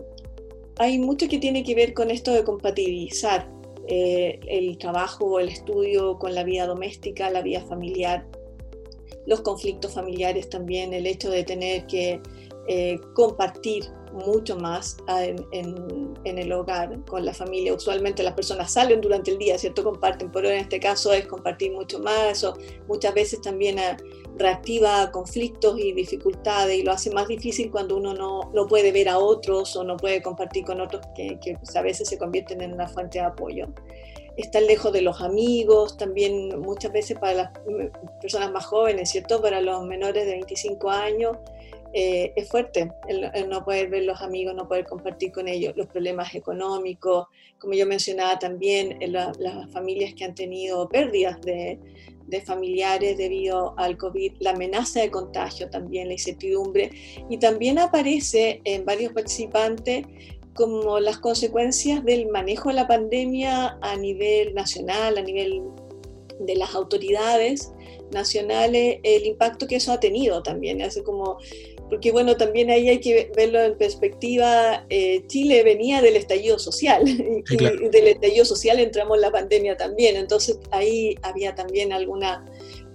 hay 0.79 0.99
mucho 0.99 1.27
que 1.27 1.39
tiene 1.39 1.63
que 1.63 1.75
ver 1.75 1.93
con 1.93 2.11
esto 2.11 2.31
de 2.33 2.43
compatibilizar 2.43 3.49
eh, 3.87 4.39
el 4.47 4.77
trabajo 4.77 5.39
el 5.39 5.49
estudio 5.49 6.19
con 6.19 6.35
la 6.35 6.43
vida 6.43 6.67
doméstica, 6.67 7.29
la 7.29 7.41
vida 7.41 7.61
familiar, 7.61 8.27
los 9.25 9.41
conflictos 9.41 9.93
familiares 9.93 10.49
también, 10.49 10.93
el 10.93 11.07
hecho 11.07 11.29
de 11.29 11.43
tener 11.43 11.85
que 11.87 12.21
eh, 12.67 12.99
compartir 13.13 13.85
mucho 14.13 14.57
más 14.57 14.97
en, 15.07 15.45
en, 15.51 16.37
el 16.37 16.51
hogar, 16.51 17.03
con 17.05 17.25
la 17.25 17.33
familia. 17.33 17.73
Usualmente 17.73 18.23
las 18.23 18.33
personas 18.33 18.71
salen 18.71 19.01
durante 19.01 19.31
el 19.31 19.37
día, 19.37 19.57
¿cierto? 19.57 19.83
Comparten, 19.83 20.31
pero 20.31 20.49
en 20.49 20.57
este 20.57 20.79
caso 20.79 21.13
es 21.13 21.27
compartir 21.27 21.71
mucho 21.71 21.99
más. 21.99 22.31
Eso 22.31 22.57
muchas 22.87 23.13
veces 23.13 23.41
también 23.41 23.79
eh, 23.79 23.97
reactiva 24.37 25.11
conflictos 25.11 25.79
y 25.79 25.93
dificultades 25.93 26.77
y 26.77 26.83
lo 26.83 26.91
hace 26.91 27.09
más 27.11 27.27
difícil 27.27 27.71
cuando 27.71 27.97
uno 27.97 28.13
no, 28.13 28.51
no 28.53 28.67
puede 28.67 28.91
ver 28.91 29.09
a 29.09 29.17
otros 29.17 29.75
o 29.75 29.83
no 29.83 29.97
puede 29.97 30.21
compartir 30.21 30.65
con 30.65 30.81
otros 30.81 31.05
que, 31.15 31.39
que 31.39 31.57
a 31.75 31.81
veces 31.81 32.07
se 32.07 32.17
convierten 32.17 32.61
en 32.61 32.73
una 32.73 32.87
fuente 32.87 33.19
de 33.19 33.25
apoyo 33.25 33.67
estar 34.37 34.61
lejos 34.61 34.93
de 34.93 35.01
los 35.01 35.19
amigos, 35.21 35.97
también 35.97 36.59
muchas 36.59 36.91
veces 36.91 37.17
para 37.17 37.33
las 37.33 37.51
personas 38.21 38.51
más 38.51 38.65
jóvenes, 38.67 39.09
¿cierto? 39.09 39.41
Para 39.41 39.61
los 39.61 39.83
menores 39.85 40.25
de 40.25 40.33
25 40.33 40.91
años, 40.91 41.37
eh, 41.93 42.33
es 42.35 42.49
fuerte 42.49 42.91
el, 43.07 43.49
no 43.49 43.63
poder 43.63 43.89
ver 43.89 44.03
los 44.03 44.21
amigos, 44.21 44.53
no 44.55 44.67
poder 44.67 44.85
compartir 44.85 45.31
con 45.31 45.47
ellos, 45.47 45.73
los 45.75 45.87
problemas 45.87 46.35
económicos, 46.35 47.27
como 47.59 47.73
yo 47.73 47.85
mencionaba 47.85 48.37
también, 48.37 48.97
las 49.11 49.71
familias 49.71 50.13
que 50.13 50.25
han 50.25 50.35
tenido 50.35 50.87
pérdidas 50.89 51.41
de, 51.41 51.79
de, 52.27 52.41
familiares 52.41 53.17
debido 53.17 53.73
al 53.77 53.97
COVID, 53.97 54.33
la 54.39 54.51
amenaza 54.51 55.01
de 55.01 55.09
contagio 55.09 55.69
también, 55.69 56.07
la 56.07 56.13
incertidumbre, 56.13 56.91
y 57.29 57.37
también 57.37 57.79
aparece 57.79 58.61
en 58.63 58.85
varios 58.85 59.13
participantes 59.13 60.05
como 60.53 60.99
las 60.99 61.19
consecuencias 61.19 62.03
del 62.03 62.27
manejo 62.27 62.69
de 62.69 62.75
la 62.75 62.87
pandemia 62.87 63.77
a 63.81 63.95
nivel 63.95 64.53
nacional, 64.55 65.17
a 65.17 65.21
nivel 65.21 65.61
de 66.39 66.55
las 66.55 66.75
autoridades 66.75 67.71
nacionales, 68.11 68.99
el 69.03 69.25
impacto 69.25 69.67
que 69.67 69.77
eso 69.77 69.91
ha 69.91 69.99
tenido 69.99 70.43
también, 70.43 70.81
hace 70.81 71.03
como 71.03 71.37
porque 71.89 72.11
bueno, 72.11 72.35
también 72.35 72.69
ahí 72.69 72.89
hay 72.89 72.99
que 72.99 73.31
verlo 73.35 73.61
en 73.61 73.77
perspectiva, 73.77 74.85
eh, 74.89 75.25
Chile 75.27 75.63
venía 75.63 76.01
del 76.01 76.17
estallido 76.17 76.59
social, 76.59 77.03
y 77.49 77.57
del 77.57 78.07
estallido 78.07 78.45
social 78.45 78.79
entramos 78.79 79.17
en 79.17 79.21
la 79.21 79.31
pandemia 79.31 79.77
también, 79.77 80.17
entonces 80.17 80.59
ahí 80.71 81.15
había 81.21 81.55
también 81.55 81.93
alguna, 81.93 82.45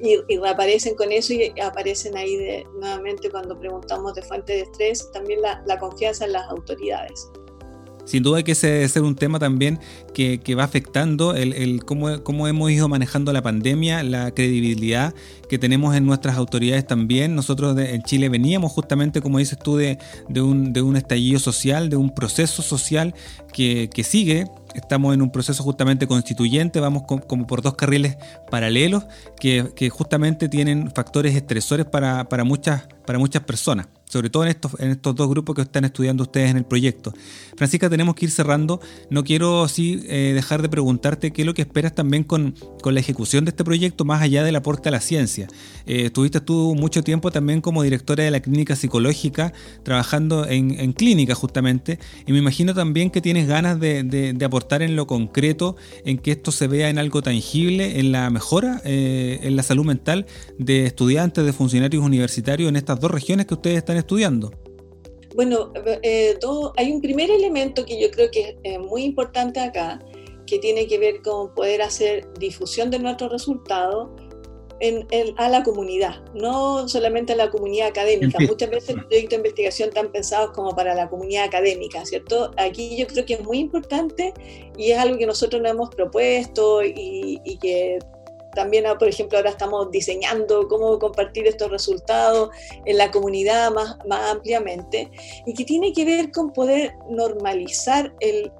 y, 0.01 0.19
reaparecen 0.37 0.95
con 0.95 1.11
eso 1.11 1.33
y 1.33 1.53
aparecen 1.61 2.17
ahí 2.17 2.37
de, 2.37 2.67
nuevamente 2.81 3.31
cuando 3.31 3.59
preguntamos 3.59 4.15
de 4.15 4.23
fuente 4.23 4.53
de 4.53 4.61
estrés, 4.61 5.11
también 5.13 5.41
la, 5.41 5.63
la 5.67 5.79
confianza 5.79 6.27
en 6.27 6.33
las 6.33 6.49
autoridades. 6.51 7.31
Sin 8.05 8.23
duda 8.23 8.43
que 8.43 8.53
ese 8.53 8.67
debe 8.67 8.89
ser 8.89 9.03
un 9.03 9.15
tema 9.15 9.39
también 9.39 9.79
que, 10.13 10.55
va 10.55 10.65
afectando 10.65 11.35
el, 11.35 11.85
cómo, 11.85 12.49
hemos 12.49 12.71
ido 12.71 12.89
manejando 12.89 13.33
la 13.33 13.43
pandemia, 13.43 14.03
la 14.03 14.33
credibilidad 14.33 15.15
que 15.49 15.59
tenemos 15.59 15.95
en 15.95 16.05
nuestras 16.05 16.37
autoridades 16.37 16.87
también. 16.87 17.35
Nosotros 17.35 17.79
en 17.79 18.03
Chile 18.03 18.29
veníamos 18.29 18.73
justamente, 18.73 19.21
como 19.21 19.39
dices 19.39 19.59
tú, 19.59 19.77
de, 19.77 19.99
un, 20.41 20.73
de 20.73 20.83
un 20.83 20.97
estallido 20.97 21.39
social, 21.39 21.89
de 21.91 21.97
un 21.97 22.15
proceso 22.15 22.63
social 22.63 23.15
que, 23.53 23.89
sigue. 24.05 24.47
Estamos 24.75 25.15
en 25.15 25.23
un 25.23 25.31
proceso 25.31 25.63
justamente 25.63 26.07
constituyente, 26.07 26.81
vamos 26.81 27.05
como 27.05 27.47
por 27.47 27.63
dos 27.63 27.75
carriles 27.75 28.17
paralelos 28.51 29.05
que, 29.39 29.91
justamente 29.91 30.49
tienen 30.49 30.91
factores 30.91 31.37
estresores 31.37 31.87
para 31.87 32.45
muchas 32.45 33.43
personas 33.47 33.87
sobre 34.13 34.29
todo 34.29 34.43
en 34.43 34.51
estos, 34.51 34.73
en 34.79 34.91
estos 34.91 35.15
dos 35.15 35.27
grupos 35.31 35.57
que 35.57 35.63
están 35.63 35.87
estudiando 35.87 36.25
ustedes 36.25 36.51
en 36.51 36.59
el 36.59 36.67
proyecto. 36.67 37.15
Francisca, 37.57 37.89
tenemos 37.89 38.15
que 38.15 38.27
ir 38.27 38.31
cerrando. 38.31 38.79
No 39.09 39.25
quiero 39.25 39.63
así 39.63 40.03
eh, 40.07 40.33
dejar 40.35 40.61
de 40.61 40.69
preguntarte 40.69 41.33
qué 41.33 41.41
es 41.41 41.47
lo 41.47 41.55
que 41.55 41.63
esperas 41.63 41.95
también 41.95 42.23
con, 42.23 42.55
con, 42.83 42.93
la 42.93 43.01
ejecución 43.01 43.47
de 43.47 43.53
este 43.53 43.65
proyecto, 43.65 44.05
más 44.05 44.21
allá 44.21 44.45
del 44.45 44.55
aporte 44.55 44.91
a 44.91 44.93
la 44.93 45.01
ciencia. 45.01 45.49
Eh, 45.87 46.05
estuviste 46.07 46.43
tú 46.43 46.75
mucho 46.75 47.03
tiempo 47.03 47.31
también 47.31 47.63
como 47.63 47.83
directora 47.83 48.23
de 48.23 48.31
la 48.31 48.41
clínica 48.41 48.77
psicológica, 48.77 49.55
trabajando 49.83 50.47
en, 50.47 50.79
en 50.79 50.93
clínica 50.93 51.35
justamente, 51.35 51.99
y 52.27 52.33
me 52.33 52.39
imagino 52.39 52.75
también 52.75 53.11
que 53.11 53.23
tienes 53.23 53.49
ganas 53.49 53.81
de, 53.81 54.03
de, 54.03 54.45
aportar 54.45 54.83
en 54.83 54.95
lo 54.95 55.07
concreto, 55.07 55.77
en 56.05 56.19
que 56.19 56.33
esto 56.33 56.53
se 56.53 56.67
vea 56.67 56.91
en 56.91 56.99
algo 56.99 57.23
tangible, 57.23 57.99
en 57.99 58.13
la 58.13 58.29
mejora, 58.29 58.83
eh, 58.85 59.41
en 59.43 59.57
la 59.57 59.63
salud 59.63 59.87
mental 59.87 60.27
de 60.59 60.85
estudiantes, 60.85 61.47
de 61.47 61.53
funcionarios 61.55 62.05
universitarios 62.05 62.69
en 62.69 62.77
estas 62.77 63.01
dos 63.01 63.11
regiones 63.11 63.47
que 63.47 63.55
ustedes 63.55 63.79
están 63.79 64.02
estudiando? 64.03 64.51
Bueno, 65.35 65.73
eh, 66.03 66.37
todo, 66.41 66.73
hay 66.77 66.93
un 66.93 67.01
primer 67.01 67.31
elemento 67.31 67.85
que 67.85 67.99
yo 68.01 68.11
creo 68.11 68.31
que 68.31 68.59
es 68.63 68.79
muy 68.79 69.05
importante 69.05 69.61
acá, 69.61 69.99
que 70.47 70.59
tiene 70.59 70.87
que 70.87 70.99
ver 70.99 71.23
con 71.23 71.55
poder 71.55 71.81
hacer 71.81 72.29
difusión 72.39 72.91
de 72.91 72.99
nuestros 72.99 73.33
resultados 73.33 74.11
en, 74.81 75.07
a 75.37 75.49
la 75.49 75.63
comunidad, 75.63 76.23
no 76.35 76.89
solamente 76.89 77.33
a 77.33 77.37
la 77.37 77.51
comunidad 77.51 77.87
académica. 77.89 78.39
Muchas 78.41 78.69
veces 78.69 78.97
los 78.97 79.05
proyectos 79.07 79.31
de 79.31 79.37
investigación 79.37 79.89
están 79.91 80.11
pensados 80.11 80.51
como 80.51 80.75
para 80.75 80.95
la 80.95 81.09
comunidad 81.09 81.45
académica, 81.45 82.05
¿cierto? 82.05 82.51
Aquí 82.57 82.97
yo 82.97 83.07
creo 83.07 83.25
que 83.25 83.35
es 83.35 83.45
muy 83.45 83.59
importante 83.59 84.35
y 84.77 84.91
es 84.91 84.99
algo 84.99 85.17
que 85.19 85.27
nosotros 85.27 85.63
nos 85.63 85.71
hemos 85.71 85.91
propuesto 85.91 86.83
y, 86.83 87.41
y 87.45 87.57
que 87.59 88.01
también, 88.55 88.87
ah, 88.87 88.99
por 88.99 89.09
ejemplo, 89.09 89.39
ahora 89.39 89.51
estamos 89.51 89.91
diseñando 89.91 90.69
cómo 90.69 90.99
compartir 90.99 91.47
estos 91.47 91.71
resultados 91.71 92.51
en 92.85 92.99
la 92.99 93.11
comunidad 93.11 93.71
más, 93.73 93.97
más 94.07 94.31
ampliamente 94.31 95.11
y 95.47 95.55
que 95.55 95.65
tiene 95.65 95.93
que 95.93 96.05
ver 96.05 96.31
con 96.31 96.53
poder 96.53 96.95
normalizar 97.09 98.15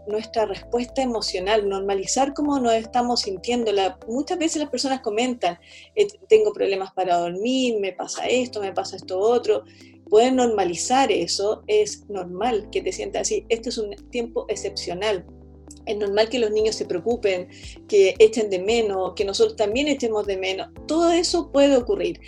nuestra 0.07 0.47
respuesta 0.47 1.03
emocional, 1.03 1.69
normalizar 1.69 2.35
cómo 2.35 2.59
nos 2.59 2.75
estamos 2.75 3.21
sintiendo. 3.21 3.73
Muchas 4.09 4.39
veces 4.39 4.63
las 4.63 4.71
personas 4.71 5.01
comentan, 5.01 5.59
eh, 5.95 6.07
tengo 6.29 6.53
problemas 6.53 6.93
para 6.93 7.17
dormir, 7.17 7.79
me 7.81 7.93
pasa 7.93 8.27
esto, 8.27 8.61
me 8.61 8.73
pasa 8.73 8.97
esto 8.97 9.19
otro. 9.19 9.65
Poder 10.09 10.33
normalizar 10.33 11.11
eso 11.11 11.63
es 11.67 12.09
normal 12.09 12.69
que 12.71 12.83
te 12.83 12.93
sientas 12.93 13.23
así. 13.23 13.47
Este 13.49 13.71
es 13.71 13.79
un 13.79 13.95
tiempo 14.11 14.45
excepcional 14.49 15.25
es 15.87 15.97
normal 15.97 16.29
que 16.29 16.39
los 16.39 16.51
niños 16.51 16.77
se 16.77 16.85
preocupen, 16.85 17.49
que 17.89 18.15
echen 18.19 18.51
de 18.51 18.59
menos, 18.59 19.15
que 19.15 19.25
nosotros 19.25 19.57
también 19.57 19.89
echemos 19.89 20.27
de 20.27 20.37
menos. 20.37 20.69
Todo 20.87 21.11
eso 21.11 21.51
puede 21.51 21.77
ocurrir. 21.77 22.21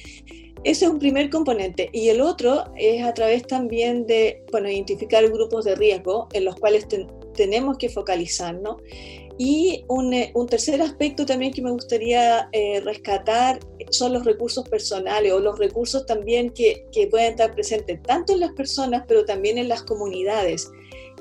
Ese 0.64 0.86
es 0.86 0.90
un 0.90 0.98
primer 0.98 1.28
componente. 1.28 1.90
Y 1.92 2.08
el 2.08 2.20
otro 2.20 2.64
es 2.76 3.02
a 3.04 3.12
través 3.12 3.46
también 3.46 4.06
de 4.06 4.42
bueno, 4.50 4.68
identificar 4.68 5.26
grupos 5.28 5.66
de 5.66 5.74
riesgo 5.74 6.28
en 6.32 6.46
los 6.46 6.56
cuales 6.56 6.86
tenemos 7.34 7.76
que 7.76 7.90
focalizarnos. 7.90 8.76
Y 9.36 9.84
un, 9.88 10.14
eh, 10.14 10.30
un, 10.34 10.46
tercer 10.46 10.80
aspecto 10.80 11.26
también 11.26 11.52
que 11.52 11.60
me 11.60 11.72
gustaría 11.72 12.48
eh, 12.52 12.80
rescatar 12.84 13.58
son 13.90 14.12
los 14.12 14.24
recursos 14.24 14.66
personales 14.68 15.32
o 15.32 15.40
los 15.40 15.58
recursos 15.58 16.06
también 16.06 16.50
que, 16.50 16.86
que 16.92 17.08
pueden 17.08 17.32
estar 17.32 17.52
presentes 17.52 18.00
tanto 18.02 18.34
en 18.34 18.40
las 18.40 18.52
personas, 18.52 19.02
pero 19.08 19.24
también 19.24 19.58
en 19.58 19.68
las 19.68 19.82
comunidades 19.82 20.70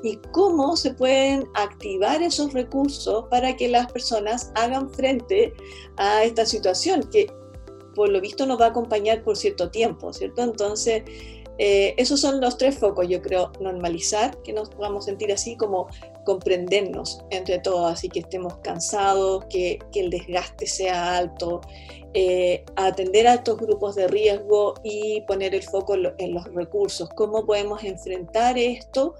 y 0.04 0.16
cómo 0.32 0.76
se 0.76 0.92
pueden 0.92 1.48
activar 1.54 2.22
esos 2.22 2.52
recursos 2.52 3.24
para 3.30 3.56
que 3.56 3.68
las 3.68 3.90
personas 3.90 4.52
hagan 4.54 4.90
frente 4.90 5.54
a 5.96 6.24
esta 6.24 6.44
situación 6.44 7.08
que 7.10 7.32
por 7.94 8.10
lo 8.10 8.20
visto 8.20 8.44
nos 8.44 8.60
va 8.60 8.66
a 8.66 8.68
acompañar 8.68 9.24
por 9.24 9.36
cierto 9.36 9.70
tiempo, 9.70 10.12
¿cierto? 10.12 10.42
Entonces, 10.42 11.04
eh, 11.56 11.94
esos 11.96 12.20
son 12.20 12.40
los 12.40 12.58
tres 12.58 12.76
focos, 12.76 13.08
yo 13.08 13.22
creo, 13.22 13.52
normalizar, 13.60 14.36
que 14.42 14.52
nos 14.52 14.68
podamos 14.68 15.06
sentir 15.06 15.32
así 15.32 15.56
como 15.56 15.86
comprendernos 16.24 17.20
entre 17.30 17.60
todos, 17.60 17.92
así 17.92 18.08
que 18.08 18.20
estemos 18.20 18.56
cansados, 18.58 19.44
que, 19.46 19.78
el 19.94 20.10
desgaste 20.10 20.66
sea 20.66 21.16
alto, 21.16 21.60
eh, 22.12 22.64
atender 22.76 23.26
a 23.26 23.34
estos 23.34 23.56
grupos 23.56 23.94
de 23.94 24.08
riesgo 24.08 24.74
y 24.82 25.22
poner 25.22 25.54
el 25.54 25.62
foco 25.62 25.94
en 25.94 26.34
los 26.34 26.44
recursos, 26.52 27.08
cómo 27.10 27.46
podemos 27.46 27.84
enfrentar 27.84 28.58
esto 28.58 29.14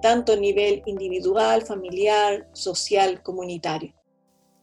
tanto 0.00 0.32
a 0.32 0.36
nivel 0.36 0.82
individual, 0.86 1.62
familiar, 1.62 2.48
social, 2.52 3.22
comunitario. 3.22 3.92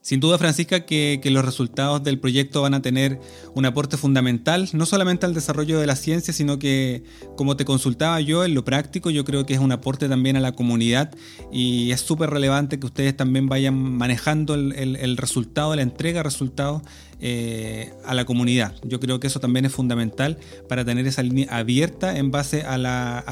Sin 0.05 0.19
duda, 0.19 0.37
Francisca, 0.37 0.85
que, 0.85 1.19
los 1.31 1.43
resultados 1.43 2.03
del 2.03 2.19
proyecto 2.19 2.61
van 2.61 2.75
a 2.75 2.81
tener 2.83 3.19
un 3.55 3.65
aporte 3.65 3.97
fundamental, 3.97 4.69
no 4.73 4.85
solamente 4.85 5.25
al 5.25 5.33
desarrollo 5.33 5.79
de 5.79 5.87
la 5.87 5.95
ciencia, 5.95 6.31
sino 6.31 6.59
que, 6.59 7.01
como 7.35 7.57
te 7.57 7.65
consultaba 7.65 8.21
yo, 8.21 8.45
en 8.45 8.53
lo 8.53 8.63
práctico, 8.63 9.09
yo 9.09 9.25
creo 9.25 9.47
que 9.47 9.55
es 9.55 9.59
un 9.59 9.71
aporte 9.71 10.07
también 10.07 10.35
a 10.37 10.41
la 10.41 10.51
comunidad 10.51 11.11
y 11.51 11.89
es 11.89 12.01
súper 12.01 12.29
relevante 12.29 12.79
que 12.79 12.85
ustedes 12.85 13.17
también 13.17 13.47
vayan 13.47 13.73
manejando 13.73 14.53
el, 14.53 14.73
el 14.75 15.17
resultado, 15.17 15.75
la 15.75 15.81
entrega 15.81 16.19
de 16.19 16.23
resultados 16.23 16.83
eh, 17.19 17.93
a 18.05 18.13
la 18.13 18.25
comunidad. 18.25 18.75
Yo 18.83 18.99
creo 18.99 19.19
que 19.19 19.27
eso 19.27 19.39
también 19.39 19.65
es 19.65 19.71
fundamental 19.71 20.37
para 20.67 20.83
tener 20.83 21.07
esa 21.07 21.23
línea 21.23 21.47
abierta 21.49 22.17
en 22.17 22.31
base 22.31 22.63
a, 22.63 22.77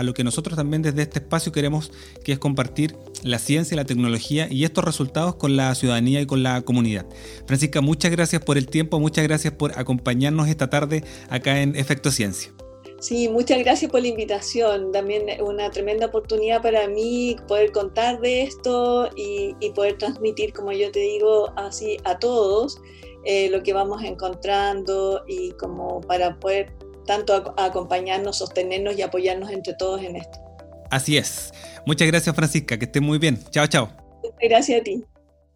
lo 0.04 0.14
que 0.14 0.24
nosotros 0.24 0.56
también 0.56 0.82
desde 0.82 1.02
este 1.02 1.20
espacio 1.20 1.52
queremos, 1.52 1.92
que 2.24 2.34
es 2.34 2.40
compartir 2.40 2.96
la 3.24 3.40
ciencia, 3.40 3.76
la 3.76 3.86
tecnología 3.86 4.48
y 4.52 4.64
estos 4.64 4.84
resultados 4.84 5.36
con 5.36 5.58
la 5.58 5.74
ciudadanía 5.76 6.22
y 6.22 6.26
con 6.26 6.44
la 6.44 6.62
comunidad. 6.62 7.06
Francisca, 7.46 7.82
muchas 7.82 8.12
gracias 8.12 8.42
por 8.42 8.58
el 8.58 8.68
tiempo, 8.68 9.00
muchas 9.00 9.24
gracias 9.26 9.54
por 9.54 9.78
acompañarnos 9.78 10.48
esta 10.48 10.70
tarde 10.70 11.04
acá 11.30 11.62
en 11.62 11.76
Efecto 11.76 12.12
Ciencia. 12.12 12.52
Sí, 13.04 13.28
muchas 13.28 13.60
gracias 13.60 13.92
por 13.92 14.02
la 14.02 14.08
invitación. 14.08 14.94
También 14.94 15.26
una 15.42 15.70
tremenda 15.70 16.06
oportunidad 16.06 16.62
para 16.62 16.88
mí 16.88 17.36
poder 17.50 17.74
contar 17.74 18.22
de 18.22 18.44
esto 18.44 19.10
y, 19.18 19.54
y 19.60 19.72
poder 19.72 19.98
transmitir, 19.98 20.54
como 20.54 20.72
yo 20.72 20.90
te 20.90 21.02
digo, 21.02 21.52
así 21.58 21.98
a 22.06 22.18
todos 22.18 22.80
eh, 23.26 23.50
lo 23.50 23.62
que 23.62 23.74
vamos 23.74 24.02
encontrando 24.06 25.22
y 25.28 25.52
como 25.60 26.00
para 26.00 26.40
poder 26.40 26.72
tanto 27.06 27.54
acompañarnos, 27.58 28.38
sostenernos 28.38 28.98
y 28.98 29.02
apoyarnos 29.02 29.50
entre 29.50 29.74
todos 29.74 30.02
en 30.02 30.16
esto. 30.16 30.40
Así 30.90 31.18
es. 31.18 31.52
Muchas 31.86 32.08
gracias 32.08 32.34
Francisca, 32.34 32.80
que 32.80 32.86
esté 32.86 33.02
muy 33.02 33.18
bien. 33.18 33.38
Chao, 33.50 33.68
chao. 33.68 33.90
Gracias 34.42 34.80
a 34.80 34.84
ti. 34.86 35.04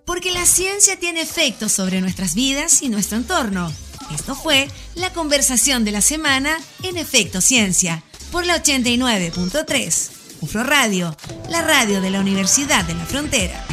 Porque 0.05 0.31
la 0.31 0.45
ciencia 0.45 0.99
tiene 0.99 1.21
efectos 1.21 1.71
sobre 1.71 2.01
nuestras 2.01 2.35
vidas 2.35 2.81
y 2.81 2.89
nuestro 2.89 3.17
entorno. 3.17 3.71
Esto 4.13 4.35
fue 4.35 4.67
la 4.95 5.11
conversación 5.11 5.83
de 5.83 5.91
la 5.91 6.01
semana 6.01 6.57
en 6.83 6.97
Efecto 6.97 7.41
Ciencia 7.41 8.03
por 8.31 8.45
la 8.45 8.61
89.3. 8.63 10.09
UFRO 10.41 10.63
Radio, 10.63 11.15
la 11.49 11.61
radio 11.61 11.99
de 11.99 12.09
la 12.11 12.19
Universidad 12.19 12.85
de 12.85 12.93
la 12.93 13.05
Frontera. 13.05 13.65